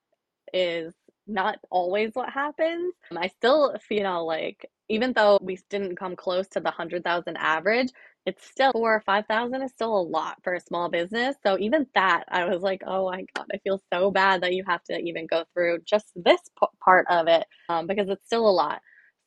is 0.53 0.93
not 1.27 1.59
always 1.69 2.11
what 2.13 2.29
happens. 2.29 2.93
I 3.15 3.27
still 3.27 3.75
feel 3.87 4.25
like 4.25 4.69
even 4.89 5.13
though 5.13 5.37
we 5.41 5.59
didn't 5.69 5.97
come 5.97 6.15
close 6.15 6.47
to 6.49 6.59
the 6.59 6.71
100,000 6.71 7.37
average, 7.37 7.89
it's 8.25 8.45
still 8.45 8.71
four 8.73 8.95
or 8.95 9.01
5,000 9.01 9.61
is 9.61 9.71
still 9.71 9.95
a 9.97 10.01
lot 10.01 10.37
for 10.43 10.53
a 10.55 10.59
small 10.61 10.89
business. 10.89 11.35
So 11.45 11.57
even 11.59 11.85
that, 11.95 12.23
I 12.29 12.45
was 12.45 12.63
like, 12.63 12.81
oh 12.87 13.05
my 13.11 13.23
God, 13.35 13.45
I 13.53 13.59
feel 13.59 13.81
so 13.93 14.11
bad 14.11 14.41
that 14.41 14.53
you 14.53 14.63
have 14.67 14.83
to 14.85 14.97
even 14.99 15.27
go 15.27 15.45
through 15.53 15.79
just 15.85 16.07
this 16.15 16.41
p- 16.59 16.67
part 16.83 17.05
of 17.09 17.27
it 17.27 17.45
um, 17.69 17.87
because 17.87 18.09
it's 18.09 18.25
still 18.25 18.49
a 18.49 18.51
lot. 18.51 18.81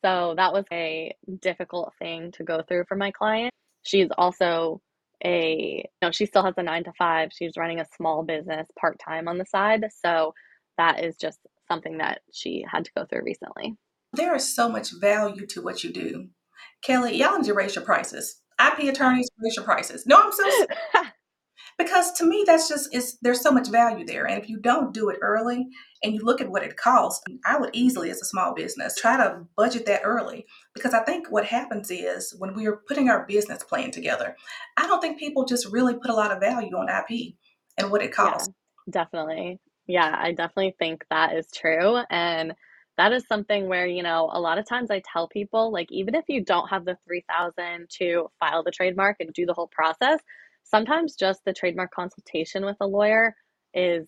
So 0.05 0.35
that 0.37 0.53
was 0.53 0.65
a 0.71 1.15
difficult 1.41 1.93
thing 1.97 2.31
to 2.33 2.43
go 2.43 2.61
through 2.61 2.83
for 2.87 2.95
my 2.95 3.09
client. 3.09 3.51
She's 3.81 4.09
also 4.15 4.79
a, 5.23 5.83
you 5.83 5.97
know, 5.99 6.11
she 6.11 6.27
still 6.27 6.43
has 6.43 6.53
a 6.57 6.63
nine 6.63 6.83
to 6.83 6.93
five. 6.95 7.29
She's 7.33 7.57
running 7.57 7.79
a 7.79 7.87
small 7.97 8.21
business 8.21 8.67
part 8.79 8.99
time 9.03 9.27
on 9.27 9.39
the 9.39 9.47
side. 9.47 9.83
So 10.03 10.35
that 10.77 11.03
is 11.03 11.15
just 11.15 11.39
something 11.67 11.97
that 11.97 12.21
she 12.31 12.63
had 12.71 12.85
to 12.85 12.91
go 12.95 13.05
through 13.05 13.23
recently. 13.23 13.73
There 14.13 14.35
is 14.35 14.55
so 14.55 14.69
much 14.69 14.91
value 15.01 15.47
to 15.47 15.63
what 15.63 15.83
you 15.83 15.91
do. 15.91 16.27
Kelli, 16.87 17.17
y'all 17.17 17.39
need 17.39 17.45
to 17.45 17.55
raise 17.55 17.73
your 17.73 17.83
prices. 17.83 18.41
IP 18.59 18.87
attorneys 18.87 19.27
raise 19.43 19.55
your 19.55 19.65
prices. 19.65 20.05
No, 20.05 20.21
I'm 20.21 20.31
so 20.31 20.67
because 21.77 22.11
to 22.13 22.25
me 22.25 22.43
that's 22.45 22.69
just 22.69 22.93
is 22.93 23.17
there's 23.21 23.41
so 23.41 23.51
much 23.51 23.69
value 23.69 24.05
there. 24.05 24.25
And 24.25 24.41
if 24.41 24.49
you 24.49 24.59
don't 24.59 24.93
do 24.93 25.09
it 25.09 25.19
early 25.21 25.67
and 26.03 26.13
you 26.13 26.21
look 26.23 26.41
at 26.41 26.49
what 26.49 26.63
it 26.63 26.77
costs, 26.77 27.23
I 27.45 27.57
would 27.57 27.71
easily 27.73 28.09
as 28.09 28.21
a 28.21 28.25
small 28.25 28.53
business 28.53 28.95
try 28.95 29.17
to 29.17 29.45
budget 29.55 29.85
that 29.85 30.01
early. 30.03 30.45
Because 30.73 30.93
I 30.93 31.03
think 31.03 31.31
what 31.31 31.45
happens 31.45 31.91
is 31.91 32.35
when 32.37 32.53
we 32.55 32.67
are 32.67 32.81
putting 32.87 33.09
our 33.09 33.25
business 33.25 33.63
plan 33.63 33.91
together, 33.91 34.35
I 34.77 34.87
don't 34.87 35.01
think 35.01 35.19
people 35.19 35.45
just 35.45 35.71
really 35.71 35.95
put 35.95 36.11
a 36.11 36.15
lot 36.15 36.31
of 36.31 36.39
value 36.39 36.75
on 36.75 36.89
IP 36.89 37.35
and 37.77 37.91
what 37.91 38.03
it 38.03 38.13
costs. 38.13 38.49
Yeah, 38.87 39.03
definitely. 39.03 39.59
Yeah, 39.87 40.15
I 40.17 40.31
definitely 40.31 40.75
think 40.79 41.05
that 41.09 41.35
is 41.35 41.47
true. 41.53 41.99
And 42.09 42.53
that 42.97 43.11
is 43.11 43.25
something 43.27 43.67
where, 43.67 43.85
you 43.85 44.03
know, 44.03 44.29
a 44.31 44.39
lot 44.39 44.57
of 44.57 44.67
times 44.67 44.89
I 44.89 45.01
tell 45.11 45.27
people, 45.27 45.71
like, 45.71 45.91
even 45.91 46.15
if 46.15 46.25
you 46.27 46.43
don't 46.43 46.69
have 46.69 46.85
the 46.85 46.97
3000 47.05 47.87
to 47.99 48.29
file 48.39 48.63
the 48.63 48.71
trademark 48.71 49.17
and 49.19 49.33
do 49.33 49.45
the 49.45 49.53
whole 49.53 49.67
process, 49.67 50.19
sometimes 50.65 51.15
just 51.15 51.41
the 51.45 51.53
trademark 51.53 51.91
consultation 51.91 52.65
with 52.65 52.77
a 52.81 52.87
lawyer 52.87 53.33
is, 53.73 54.07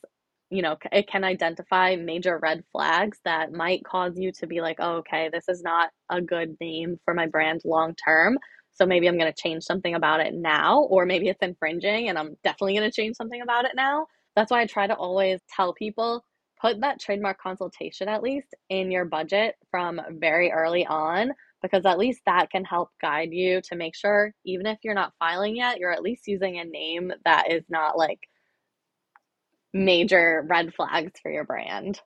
you 0.49 0.61
know, 0.61 0.75
it 0.91 1.07
can 1.07 1.23
identify 1.23 1.95
major 1.95 2.39
red 2.41 2.63
flags 2.71 3.19
that 3.23 3.53
might 3.53 3.85
cause 3.85 4.13
you 4.17 4.31
to 4.33 4.47
be 4.47 4.61
like, 4.61 4.77
oh, 4.79 4.97
okay, 4.97 5.29
this 5.31 5.47
is 5.47 5.61
not 5.61 5.89
a 6.09 6.21
good 6.21 6.55
name 6.59 6.99
for 7.05 7.13
my 7.13 7.27
brand 7.27 7.61
long 7.63 7.95
term. 7.95 8.37
So 8.73 8.85
maybe 8.85 9.07
I'm 9.07 9.17
going 9.17 9.31
to 9.31 9.41
change 9.41 9.63
something 9.63 9.95
about 9.95 10.19
it 10.19 10.33
now, 10.33 10.81
or 10.83 11.05
maybe 11.05 11.29
it's 11.29 11.41
infringing 11.41 12.09
and 12.09 12.17
I'm 12.17 12.37
definitely 12.43 12.75
going 12.75 12.89
to 12.89 12.95
change 12.95 13.15
something 13.15 13.41
about 13.41 13.65
it 13.65 13.71
now. 13.75 14.07
That's 14.35 14.51
why 14.51 14.61
I 14.61 14.65
try 14.67 14.85
to 14.85 14.95
always 14.95 15.39
tell 15.55 15.73
people 15.73 16.23
put 16.61 16.79
that 16.81 16.99
trademark 16.99 17.39
consultation 17.39 18.07
at 18.07 18.23
least 18.23 18.53
in 18.69 18.91
your 18.91 19.05
budget 19.05 19.55
from 19.69 20.01
very 20.11 20.51
early 20.51 20.85
on 20.85 21.31
because 21.61 21.85
at 21.85 21.97
least 21.97 22.21
that 22.25 22.49
can 22.49 22.63
help 22.63 22.89
guide 23.01 23.29
you 23.31 23.61
to 23.61 23.75
make 23.75 23.95
sure 23.95 24.33
even 24.45 24.65
if 24.65 24.77
you're 24.83 24.93
not 24.93 25.13
filing 25.19 25.55
yet 25.55 25.77
you're 25.77 25.93
at 25.93 26.03
least 26.03 26.27
using 26.27 26.59
a 26.59 26.65
name 26.65 27.11
that 27.25 27.51
is 27.51 27.63
not 27.69 27.97
like 27.97 28.19
major 29.73 30.45
red 30.47 30.73
flags 30.73 31.19
for 31.21 31.31
your 31.31 31.45
brand. 31.45 32.01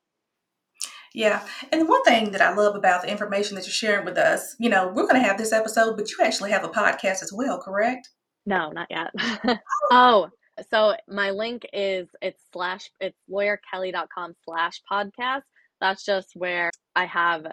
Yeah. 1.14 1.46
And 1.72 1.90
one 1.90 2.04
thing 2.04 2.32
that 2.32 2.42
I 2.42 2.54
love 2.54 2.76
about 2.76 3.02
the 3.02 3.12
information 3.12 3.56
that 3.56 3.66
you're 3.66 3.74
sharing 3.74 4.06
with 4.06 4.18
us, 4.18 4.56
you 4.60 4.70
know, 4.70 4.88
we're 4.88 5.08
going 5.08 5.22
to 5.22 5.28
have 5.28 5.38
this 5.38 5.52
episode, 5.52 5.98
but 5.98 6.10
you 6.10 6.18
actually 6.24 6.52
have 6.52 6.64
a 6.64 6.70
podcast 6.70 7.22
as 7.22 7.34
well, 7.34 7.60
correct? 7.60 8.10
No, 8.46 8.72
not 8.72 8.88
yet. 8.90 9.12
Oh. 9.92 10.30
oh, 10.30 10.30
so 10.70 10.96
my 11.08 11.32
link 11.32 11.64
is 11.74 12.08
it's 12.22 12.42
slash 12.54 12.90
it's 13.00 13.18
lawyerkelli.com 13.30 14.36
slash 14.46 14.82
podcast. 14.90 15.42
That's 15.82 16.06
just 16.06 16.32
where 16.36 16.72
I 16.96 17.06
have 17.06 17.46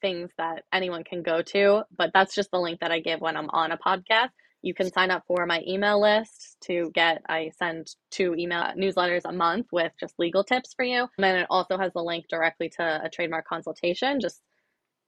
things 0.00 0.30
that 0.38 0.64
anyone 0.72 1.04
can 1.04 1.22
go 1.22 1.42
to, 1.42 1.82
but 1.96 2.10
that's 2.14 2.34
just 2.34 2.50
the 2.50 2.58
link 2.58 2.80
that 2.80 2.92
I 2.92 3.00
give 3.00 3.20
when 3.20 3.36
I'm 3.36 3.50
on 3.50 3.72
a 3.72 3.78
podcast. 3.78 4.30
You 4.62 4.74
can 4.74 4.92
sign 4.92 5.10
up 5.10 5.22
for 5.26 5.46
my 5.46 5.62
email 5.66 6.00
list 6.00 6.56
to 6.62 6.90
get, 6.94 7.22
I 7.28 7.50
send 7.56 7.94
two 8.10 8.34
email 8.34 8.64
newsletters 8.76 9.22
a 9.24 9.32
month 9.32 9.68
with 9.70 9.92
just 10.00 10.18
legal 10.18 10.42
tips 10.42 10.74
for 10.74 10.84
you. 10.84 11.02
And 11.02 11.24
then 11.24 11.36
it 11.36 11.46
also 11.48 11.78
has 11.78 11.92
the 11.92 12.02
link 12.02 12.26
directly 12.28 12.68
to 12.70 13.00
a 13.04 13.08
trademark 13.08 13.46
consultation, 13.46 14.20
just 14.20 14.40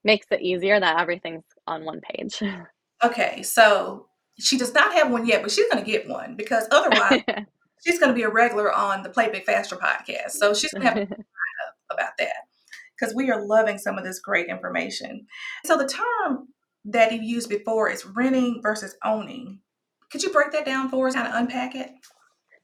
makes 0.05 0.27
it 0.31 0.41
easier 0.41 0.79
that 0.79 1.01
everything's 1.01 1.45
on 1.67 1.85
one 1.85 2.01
page. 2.01 2.43
Okay, 3.03 3.43
so 3.43 4.09
she 4.39 4.59
does 4.59 4.75
not 4.75 4.93
have 4.93 5.11
one 5.11 5.27
yet, 5.27 5.41
but 5.41 5.51
she's 5.51 5.67
going 5.73 5.83
to 5.83 5.91
get 5.91 6.07
one 6.07 6.37
because 6.37 6.69
otherwise 6.71 7.23
she's 7.83 7.99
going 7.99 8.11
to 8.11 8.15
be 8.15 8.25
a 8.25 8.29
regular 8.29 8.71
on 8.71 9.03
the 9.03 9.09
Play 9.09 9.31
Big 9.31 9.47
Faster 9.47 9.75
podcast. 9.75 10.33
So 10.33 10.53
she's 10.53 10.71
going 10.71 10.83
to 10.83 10.89
have 10.89 10.97
to 10.99 11.07
sign 11.07 11.17
up 11.17 11.75
about 11.91 12.11
that 12.19 12.50
because 13.01 13.15
we 13.15 13.31
are 13.31 13.47
loving 13.47 13.79
some 13.79 13.97
of 13.97 14.05
this 14.05 14.21
great 14.21 14.49
information. 14.49 15.27
So 15.65 15.77
the 15.77 15.89
term 15.89 16.49
that 16.85 17.13
you 17.13 17.21
used 17.21 17.49
before 17.49 17.91
is 17.91 18.05
renting 18.05 18.61
versus 18.63 18.97
owning. 19.05 19.61
Could 20.11 20.23
you 20.23 20.31
break 20.31 20.53
that 20.53 20.67
down 20.67 20.89
for 20.89 21.09
us, 21.09 21.15
kind 21.15 21.29
of 21.29 21.35
unpack 21.35 21.75
it? 21.75 21.91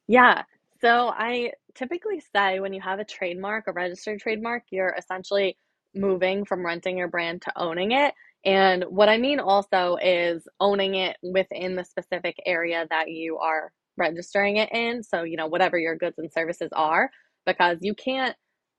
Yeah. 0.08 0.42
So 0.80 1.08
I 1.08 1.52
typically 1.74 2.20
say 2.34 2.60
when 2.60 2.72
you 2.72 2.80
have 2.80 2.98
a 2.98 3.04
trademark, 3.04 3.64
a 3.66 3.72
registered 3.72 4.20
trademark, 4.20 4.64
you're 4.70 4.94
essentially 4.98 5.56
moving 5.94 6.44
from 6.44 6.64
renting 6.64 6.98
your 6.98 7.08
brand 7.08 7.42
to 7.42 7.52
owning 7.56 7.92
it. 7.92 8.14
And 8.44 8.84
what 8.84 9.08
I 9.08 9.18
mean 9.18 9.40
also 9.40 9.96
is 9.96 10.46
owning 10.60 10.94
it 10.94 11.16
within 11.22 11.74
the 11.74 11.84
specific 11.84 12.36
area 12.44 12.86
that 12.90 13.10
you 13.10 13.38
are 13.38 13.72
registering 13.96 14.58
it 14.58 14.70
in. 14.72 15.02
So, 15.02 15.22
you 15.22 15.36
know, 15.36 15.46
whatever 15.46 15.78
your 15.78 15.96
goods 15.96 16.18
and 16.18 16.30
services 16.30 16.68
are, 16.72 17.10
because 17.46 17.78
you 17.80 17.94
can't 17.94 18.36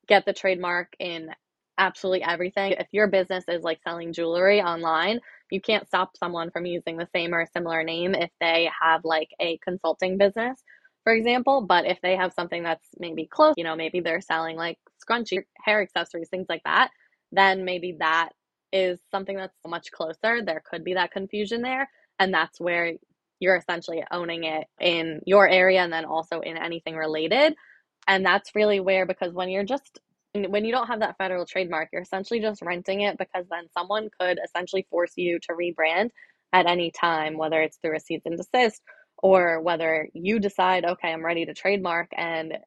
get 0.08 0.26
the 0.26 0.34
trademark 0.34 0.94
in 1.00 1.30
absolutely 1.78 2.24
everything. 2.24 2.74
If 2.74 2.88
your 2.92 3.08
business 3.08 3.46
is 3.48 3.64
like 3.64 3.80
selling 3.84 4.14
jewelry 4.14 4.62
online, 4.62 5.20
you 5.52 5.62
can't 5.62 5.88
stop 5.88 6.18
someone 6.18 6.52
from 6.52 6.66
using 6.66 6.98
the 6.98 7.08
same 7.14 7.34
or 7.34 7.46
similar 7.54 7.84
name 7.84 8.16
if 8.16 8.32
they 8.40 8.70
have 8.82 9.02
like 9.04 9.30
a 9.40 9.58
consulting 9.60 10.18
business, 10.18 10.62
for 11.04 11.14
example. 11.14 11.66
But 11.68 11.86
if 11.86 12.00
they 12.02 12.16
have 12.16 12.34
something 12.34 12.64
that's 12.64 12.88
maybe 13.00 13.28
close, 13.28 13.54
you 13.58 13.64
know, 13.64 13.76
maybe 13.76 14.00
they're 14.00 14.22
selling 14.22 14.58
like 14.58 14.78
scrunchy 15.08 15.44
hair 15.64 15.82
accessories, 15.82 16.30
things 16.30 16.48
like 16.50 16.64
that, 16.66 16.90
then 17.32 17.66
maybe 17.66 17.98
that 18.00 18.30
is 18.74 19.00
something 19.12 19.38
that's 19.38 19.58
much 19.66 19.92
closer. 19.92 20.42
There 20.44 20.64
could 20.70 20.84
be 20.84 20.96
that 20.96 21.12
confusion 21.12 21.62
there. 21.62 21.90
And 22.20 22.34
that's 22.34 22.60
where 22.60 22.94
you're 23.40 23.58
essentially 23.58 24.04
owning 24.12 24.44
it 24.44 24.66
in 24.80 25.22
your 25.26 25.48
area 25.48 25.82
and 25.82 25.94
then 25.94 26.06
also 26.06 26.40
in 26.40 26.58
anything 26.58 26.96
related. 26.96 27.56
And 28.08 28.26
that's 28.26 28.56
really 28.56 28.80
where, 28.80 29.06
because 29.06 29.34
when 29.34 29.50
you're 29.50 29.64
just 29.64 30.00
when 30.46 30.66
you 30.66 30.72
don't 30.72 30.88
have 30.88 31.00
that 31.02 31.18
federal 31.18 31.46
trademark, 31.46 31.90
you're 31.92 32.02
essentially 32.02 32.40
just 32.40 32.62
renting 32.62 33.02
it 33.02 33.18
because 33.18 33.46
then 33.50 33.68
someone 33.78 34.10
could 34.20 34.40
essentially 34.44 34.88
force 34.90 35.14
you 35.16 35.40
to 35.44 35.54
rebrand 35.54 36.10
at 36.54 36.66
any 36.66 36.92
time, 36.92 37.38
whether 37.38 37.62
it's 37.62 37.78
through 37.78 37.96
a 37.96 38.00
cease 38.00 38.22
and 38.26 38.38
desist 38.38 38.82
or 39.22 39.62
whether 39.62 40.08
you 40.14 40.40
decide, 40.40 40.86
okay, 40.86 41.12
I'm 41.12 41.26
ready 41.26 41.46
to 41.46 41.54
trademark 41.54 42.08
and 42.16 42.58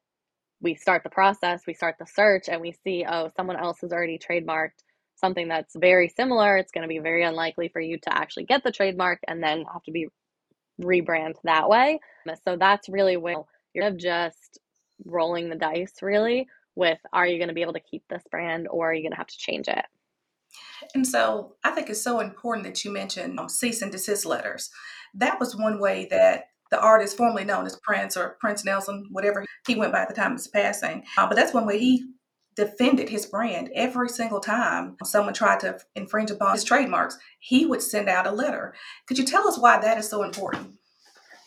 we 0.61 0.75
start 0.75 1.03
the 1.03 1.09
process, 1.09 1.63
we 1.65 1.73
start 1.73 1.95
the 1.99 2.05
search, 2.05 2.47
and 2.47 2.61
we 2.61 2.71
see, 2.83 3.05
oh, 3.09 3.29
someone 3.35 3.57
else 3.57 3.79
has 3.81 3.91
already 3.91 4.19
trademarked 4.19 4.83
something 5.15 5.47
that's 5.47 5.75
very 5.75 6.09
similar. 6.09 6.57
It's 6.57 6.71
going 6.71 6.83
to 6.83 6.87
be 6.87 6.99
very 6.99 7.23
unlikely 7.23 7.69
for 7.69 7.81
you 7.81 7.97
to 8.03 8.15
actually 8.15 8.45
get 8.45 8.63
the 8.63 8.71
trademark 8.71 9.19
and 9.27 9.41
then 9.41 9.65
have 9.71 9.83
to 9.83 9.91
be 9.91 10.07
rebrand 10.81 11.33
that 11.43 11.69
way. 11.69 11.99
So 12.43 12.57
that's 12.57 12.89
really 12.89 13.17
where 13.17 13.43
you're 13.73 13.91
just 13.91 14.59
rolling 15.05 15.49
the 15.49 15.55
dice, 15.55 15.93
really, 16.01 16.47
with 16.75 16.99
are 17.13 17.27
you 17.27 17.37
going 17.37 17.49
to 17.49 17.53
be 17.53 17.61
able 17.61 17.73
to 17.73 17.79
keep 17.79 18.03
this 18.09 18.23
brand 18.29 18.67
or 18.69 18.89
are 18.89 18.93
you 18.93 19.01
going 19.01 19.11
to 19.11 19.17
have 19.17 19.27
to 19.27 19.37
change 19.37 19.67
it? 19.67 19.85
And 20.93 21.05
so 21.05 21.55
I 21.63 21.71
think 21.71 21.89
it's 21.89 22.03
so 22.03 22.19
important 22.19 22.65
that 22.65 22.83
you 22.83 22.91
mentioned 22.91 23.39
um, 23.39 23.49
cease 23.49 23.81
and 23.81 23.91
desist 23.91 24.25
letters. 24.25 24.69
That 25.13 25.39
was 25.39 25.55
one 25.55 25.79
way 25.79 26.07
that 26.11 26.45
the 26.71 26.79
artist 26.79 27.17
formerly 27.17 27.43
known 27.43 27.65
as 27.65 27.77
Prince 27.83 28.15
or 28.15 28.37
Prince 28.39 28.63
Nelson, 28.63 29.07
whatever 29.11 29.45
he 29.67 29.75
went 29.75 29.91
by 29.91 30.01
at 30.01 30.07
the 30.07 30.15
time 30.15 30.31
of 30.31 30.37
his 30.37 30.47
passing, 30.47 31.03
uh, 31.17 31.27
but 31.27 31.35
that's 31.35 31.53
one 31.53 31.65
way 31.65 31.77
he 31.77 32.05
defended 32.55 33.09
his 33.09 33.25
brand 33.25 33.69
every 33.75 34.09
single 34.09 34.39
time 34.39 34.97
someone 35.03 35.33
tried 35.33 35.59
to 35.61 35.79
infringe 35.95 36.31
upon 36.31 36.53
his 36.53 36.63
trademarks. 36.63 37.17
He 37.39 37.65
would 37.65 37.81
send 37.81 38.09
out 38.09 38.27
a 38.27 38.31
letter. 38.31 38.73
Could 39.07 39.17
you 39.17 39.25
tell 39.25 39.47
us 39.47 39.57
why 39.57 39.79
that 39.79 39.97
is 39.97 40.09
so 40.09 40.23
important? 40.23 40.75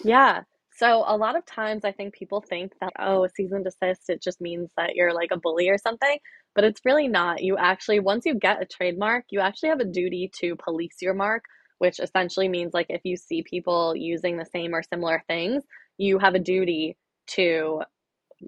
Yeah. 0.02 0.42
So 0.76 1.04
a 1.06 1.16
lot 1.16 1.36
of 1.36 1.46
times 1.46 1.84
I 1.84 1.92
think 1.92 2.14
people 2.14 2.40
think 2.40 2.72
that, 2.80 2.92
oh, 2.98 3.24
a 3.24 3.28
cease 3.28 3.52
and 3.52 3.64
desist, 3.64 4.08
it 4.08 4.20
just 4.20 4.40
means 4.40 4.70
that 4.76 4.96
you're 4.96 5.14
like 5.14 5.30
a 5.30 5.38
bully 5.38 5.68
or 5.68 5.78
something. 5.78 6.18
But 6.54 6.64
it's 6.64 6.80
really 6.84 7.06
not. 7.06 7.42
You 7.42 7.56
actually, 7.56 8.00
once 8.00 8.26
you 8.26 8.34
get 8.34 8.60
a 8.60 8.66
trademark, 8.66 9.24
you 9.30 9.40
actually 9.40 9.68
have 9.68 9.80
a 9.80 9.84
duty 9.84 10.30
to 10.40 10.56
police 10.56 10.96
your 11.00 11.14
mark, 11.14 11.44
which 11.78 12.00
essentially 12.00 12.48
means 12.48 12.74
like 12.74 12.86
if 12.88 13.02
you 13.04 13.16
see 13.16 13.44
people 13.48 13.94
using 13.96 14.36
the 14.36 14.46
same 14.46 14.74
or 14.74 14.82
similar 14.82 15.22
things, 15.28 15.62
you 15.96 16.18
have 16.18 16.34
a 16.34 16.40
duty 16.40 16.96
to 17.28 17.82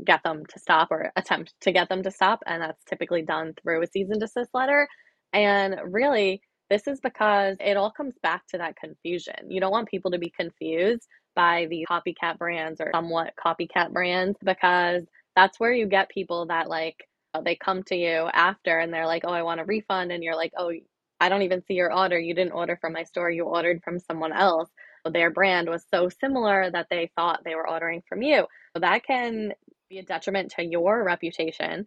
get 0.05 0.23
them 0.25 0.45
to 0.47 0.59
stop 0.59 0.89
or 0.91 1.13
attempt 1.17 1.55
to 1.61 1.73
get 1.73 1.89
them 1.89 2.03
to 2.03 2.11
stop. 2.11 2.41
And 2.47 2.61
that's 2.61 2.85
typically 2.85 3.23
done 3.23 3.55
through 3.63 3.83
a 3.83 3.87
cease 3.87 4.09
and 4.11 4.21
desist 4.21 4.51
letter. 4.53 4.89
And 5.33 5.77
really, 5.85 6.41
this 6.71 6.89
is 6.89 7.01
because 7.01 7.57
it 7.61 7.77
all 7.77 7.93
comes 7.93 8.15
back 8.21 8.43
to 8.49 8.59
that 8.59 8.75
confusion. 8.77 9.49
You 9.49 9.61
don't 9.61 9.71
want 9.71 9.89
people 9.89 10.11
to 10.11 10.19
be 10.19 10.33
confused 10.37 11.07
by 11.37 11.69
the 11.71 11.87
copycat 11.91 12.39
brands 12.39 12.83
or 12.83 12.93
somewhat 12.95 13.35
copycat 13.45 13.93
brands 13.93 14.39
because 14.45 15.05
that's 15.37 15.61
where 15.61 15.75
you 15.75 15.87
get 15.89 16.11
people 16.11 16.49
that 16.49 16.71
like 16.71 17.09
uh, 17.35 17.43
they 17.43 17.57
come 17.57 17.85
to 17.85 17.97
you 17.97 18.29
after 18.35 18.81
and 18.81 18.95
they're 18.95 19.07
like, 19.07 19.25
"Oh, 19.27 19.35
I 19.35 19.45
want 19.45 19.61
a 19.61 19.67
refund." 19.67 20.13
And 20.13 20.25
you're 20.25 20.37
like, 20.37 20.53
"Oh, 20.59 20.73
I 21.21 21.31
don't 21.31 21.43
even 21.45 21.65
see 21.67 21.75
your 21.77 21.95
order. 21.95 22.19
You 22.21 22.35
didn't 22.35 22.55
order 22.55 22.79
from 22.81 22.95
my 22.95 23.05
store. 23.05 23.31
You 23.31 23.45
ordered 23.47 23.83
from 23.85 24.01
someone 24.01 24.35
else." 24.35 24.71
Their 25.11 25.31
brand 25.33 25.71
was 25.71 25.87
so 25.93 26.11
similar 26.11 26.71
that 26.73 26.89
they 26.91 27.11
thought 27.17 27.43
they 27.45 27.57
were 27.57 27.69
ordering 27.71 28.03
from 28.09 28.23
you. 28.23 28.47
So 28.75 28.81
that 28.81 29.05
can 29.07 29.55
be 29.91 29.99
a 30.01 30.05
detriment 30.05 30.53
to 30.59 30.65
your 30.65 31.05
reputation 31.05 31.85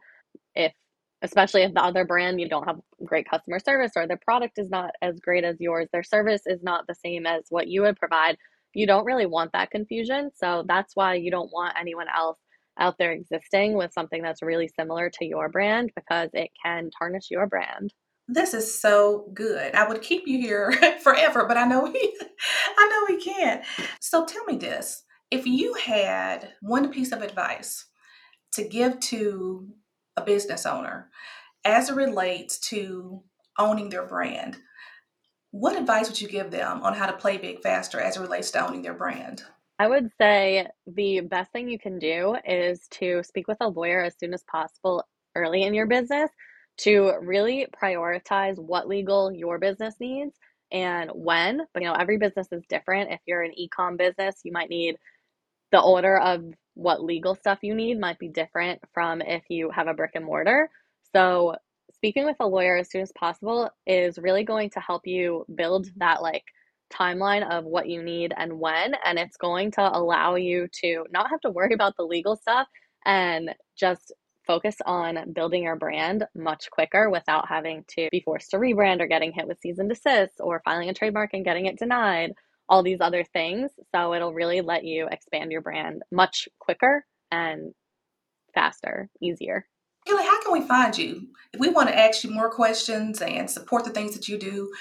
if 0.56 0.74
especially 1.22 1.62
if 1.64 1.74
the 1.74 1.84
other 1.84 2.06
brand 2.06 2.40
you 2.40 2.50
don't 2.50 2.66
have 2.66 2.80
great 3.06 3.30
customer 3.30 3.60
service 3.60 3.92
or 3.96 4.08
their 4.08 4.18
product 4.18 4.58
is 4.58 4.70
not 4.70 4.92
as 5.02 5.20
great 5.20 5.44
as 5.44 5.58
yours 5.60 5.88
their 5.92 6.04
service 6.04 6.42
is 6.46 6.64
not 6.64 6.88
the 6.88 6.96
same 6.96 7.26
as 7.26 7.44
what 7.50 7.68
you 7.68 7.82
would 7.84 7.98
provide 7.98 8.38
you 8.74 8.88
don't 8.88 9.06
really 9.06 9.26
want 9.26 9.52
that 9.54 9.72
confusion 9.72 10.30
so 10.36 10.64
that's 10.68 10.96
why 10.96 11.14
you 11.14 11.32
don't 11.32 11.52
want 11.52 11.76
anyone 11.80 12.08
else 12.16 12.38
out 12.80 12.96
there 12.98 13.12
existing 13.12 13.74
with 13.74 13.92
something 13.92 14.22
that's 14.22 14.42
really 14.42 14.70
similar 14.80 15.10
to 15.10 15.26
your 15.26 15.50
brand 15.50 15.92
because 15.96 16.30
it 16.34 16.50
can 16.64 16.90
tarnish 16.98 17.30
your 17.30 17.48
brand 17.48 17.92
this 18.32 18.54
is 18.54 18.80
so 18.80 19.28
good. 19.34 19.74
I 19.74 19.88
would 19.88 20.04
keep 20.04 20.28
you 20.28 20.40
here 20.40 20.72
forever, 21.02 21.46
but 21.48 21.58
I 21.58 21.66
know 21.66 21.92
he 21.92 22.18
I 22.78 22.88
know 22.88 23.16
he 23.16 23.24
can't. 23.24 23.64
So 24.00 24.24
tell 24.26 24.46
me 24.46 24.56
this. 24.56 25.04
If 25.32 25.48
you 25.48 25.74
had 25.74 26.54
one 26.62 26.92
piece 26.92 27.12
of 27.12 27.22
advice 27.24 27.86
to 28.54 28.64
give 28.64 29.00
to 29.00 29.68
a 30.16 30.22
business 30.22 30.66
owner 30.66 31.10
as 31.66 31.90
it 31.90 31.96
relates 31.96 32.60
to 32.70 33.24
owning 33.58 33.90
their 33.90 34.06
brand, 34.06 34.58
what 35.52 35.78
advice 35.78 36.08
would 36.08 36.22
you 36.22 36.28
give 36.28 36.52
them 36.52 36.82
on 36.84 36.94
how 36.94 37.08
to 37.08 37.14
play 37.14 37.38
big 37.38 37.62
faster 37.62 38.00
as 38.00 38.18
it 38.18 38.22
relates 38.22 38.52
to 38.52 38.66
owning 38.66 38.82
their 38.82 38.94
brand? 38.94 39.44
I 39.80 39.88
would 39.88 40.12
say 40.20 40.68
the 40.88 41.22
best 41.22 41.52
thing 41.52 41.70
you 41.70 41.80
can 41.80 42.00
do 42.00 42.36
is 42.46 42.88
to 42.92 43.24
speak 43.24 43.48
with 43.48 43.58
a 43.62 43.70
lawyer 43.70 44.04
as 44.04 44.18
soon 44.20 44.34
as 44.34 44.44
possible 44.44 45.06
early 45.36 45.64
in 45.64 45.74
your 45.74 45.88
business 45.88 46.30
to 46.78 47.14
really 47.22 47.68
prioritize 47.82 48.58
what 48.58 48.88
legal 48.88 49.32
your 49.32 49.58
business 49.58 49.96
needs 50.00 50.36
and 50.72 51.10
when. 51.14 51.62
But 51.74 51.82
you 51.82 51.90
know, 51.90 51.96
every 51.96 52.18
business 52.18 52.48
is 52.52 52.64
different. 52.70 53.12
If 53.12 53.22
you're 53.26 53.42
an 53.42 53.58
e-com 53.58 53.98
business, 53.98 54.42
you 54.44 54.52
might 54.52 54.70
need 54.70 54.98
the 55.72 55.80
order 55.82 56.18
of 56.18 56.44
what 56.74 57.04
legal 57.04 57.36
stuff 57.36 57.60
you 57.62 57.76
need 57.76 58.00
might 58.00 58.20
be 58.20 58.30
different 58.30 58.82
from 58.94 59.22
if 59.22 59.44
you 59.50 59.70
have 59.72 59.88
a 59.88 59.94
brick 59.94 60.12
and 60.16 60.26
mortar. 60.26 60.70
So, 61.14 61.56
speaking 62.00 62.26
with 62.26 62.38
a 62.40 62.48
lawyer 62.48 62.78
as 62.78 62.90
soon 62.90 63.02
as 63.02 63.12
possible 63.12 63.70
is 63.86 64.18
really 64.18 64.46
going 64.46 64.70
to 64.70 64.80
help 64.80 65.06
you 65.06 65.46
build 65.54 65.88
that 65.98 66.22
like 66.22 66.46
timeline 66.94 67.46
of 67.52 67.66
what 67.66 67.90
you 67.90 68.02
need 68.02 68.34
and 68.38 68.58
when. 68.58 68.96
And 69.04 69.20
it's 69.20 69.36
going 69.36 69.72
to 69.72 69.82
allow 69.82 70.36
you 70.36 70.70
to 70.82 71.06
not 71.12 71.30
have 71.30 71.42
to 71.42 71.50
worry 71.50 71.74
about 71.74 71.98
the 71.98 72.06
legal 72.06 72.38
stuff 72.38 72.68
and 73.06 73.54
just 73.78 74.14
focus 74.48 74.78
on 74.86 75.34
building 75.34 75.64
your 75.64 75.76
brand 75.76 76.26
much 76.34 76.70
quicker 76.72 77.10
without 77.10 77.50
having 77.50 77.84
to 77.90 78.08
be 78.12 78.22
forced 78.22 78.52
to 78.52 78.58
rebrand 78.58 79.02
or 79.02 79.08
getting 79.08 79.34
hit 79.34 79.46
with 79.46 79.60
cease 79.60 79.78
and 79.78 79.90
desist 79.90 80.40
or 80.40 80.62
filing 80.64 80.90
a 80.90 80.94
trademark 80.94 81.34
and 81.34 81.44
getting 81.44 81.66
it 81.66 81.78
denied 81.78 82.32
all 82.70 82.82
these 82.82 83.02
other 83.02 83.26
things. 83.26 83.72
So 83.94 84.14
it'll 84.14 84.34
really 84.34 84.62
let 84.62 84.86
you 84.86 85.10
expand 85.12 85.52
your 85.52 85.62
brand 85.62 86.04
much 86.14 86.48
quicker 86.60 87.06
and 87.30 87.74
faster, 88.54 89.10
easier. 89.22 89.68
Kelli, 90.10 90.24
how 90.24 90.42
can 90.42 90.54
we 90.54 90.62
find 90.62 90.98
you? 90.98 91.28
If 91.54 91.60
we 91.60 91.70
want 91.70 91.90
to 91.90 91.98
ask 91.98 92.24
you 92.24 92.32
more 92.32 92.50
questions 92.50 93.22
and 93.22 93.50
support 93.50 93.84
the 93.84 93.92
things 93.92 94.14
that 94.14 94.28
you 94.28 94.38
do, 94.38 94.72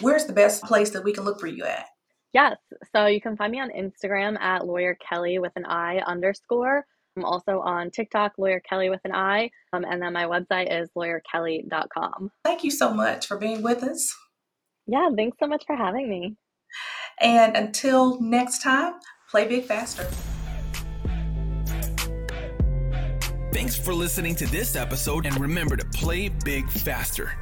where's 0.00 0.26
the 0.26 0.32
best 0.32 0.62
place 0.64 0.90
that 0.90 1.04
we 1.04 1.12
can 1.12 1.24
look 1.24 1.40
for 1.40 1.46
you 1.46 1.64
at? 1.64 1.86
Yes. 2.32 2.56
So 2.92 3.06
you 3.06 3.20
can 3.20 3.36
find 3.36 3.52
me 3.52 3.60
on 3.60 3.70
Instagram 3.70 4.38
at 4.40 4.66
lawyer 4.66 4.96
Kelli 5.10 5.40
with 5.40 5.52
an 5.56 5.64
I 5.64 5.98
underscore. 5.98 6.84
I'm 7.16 7.24
also 7.24 7.60
on 7.60 7.90
TikTok, 7.90 8.32
lawyer 8.36 8.60
Kelli 8.70 8.90
with 8.90 9.00
an 9.04 9.14
I. 9.14 9.50
Um, 9.72 9.84
and 9.84 10.02
then 10.02 10.12
my 10.12 10.24
website 10.24 10.68
is 10.70 10.90
lawyerkelli.com. 10.96 12.30
Thank 12.44 12.64
you 12.64 12.70
so 12.70 12.92
much 12.92 13.26
for 13.26 13.38
being 13.38 13.62
with 13.62 13.82
us. 13.82 14.14
Yeah, 14.86 15.08
thanks 15.16 15.38
so 15.40 15.46
much 15.46 15.64
for 15.66 15.76
having 15.76 16.10
me. 16.10 16.36
And 17.20 17.56
until 17.56 18.20
next 18.20 18.62
time, 18.62 18.94
play 19.30 19.46
big 19.46 19.64
faster. 19.64 20.08
Thanks 23.54 23.76
for 23.76 23.94
listening 23.94 24.34
to 24.34 24.46
this 24.46 24.74
episode, 24.74 25.26
and 25.26 25.38
remember 25.38 25.76
to 25.76 25.84
play 25.84 26.28
big 26.28 26.68
faster. 26.68 27.38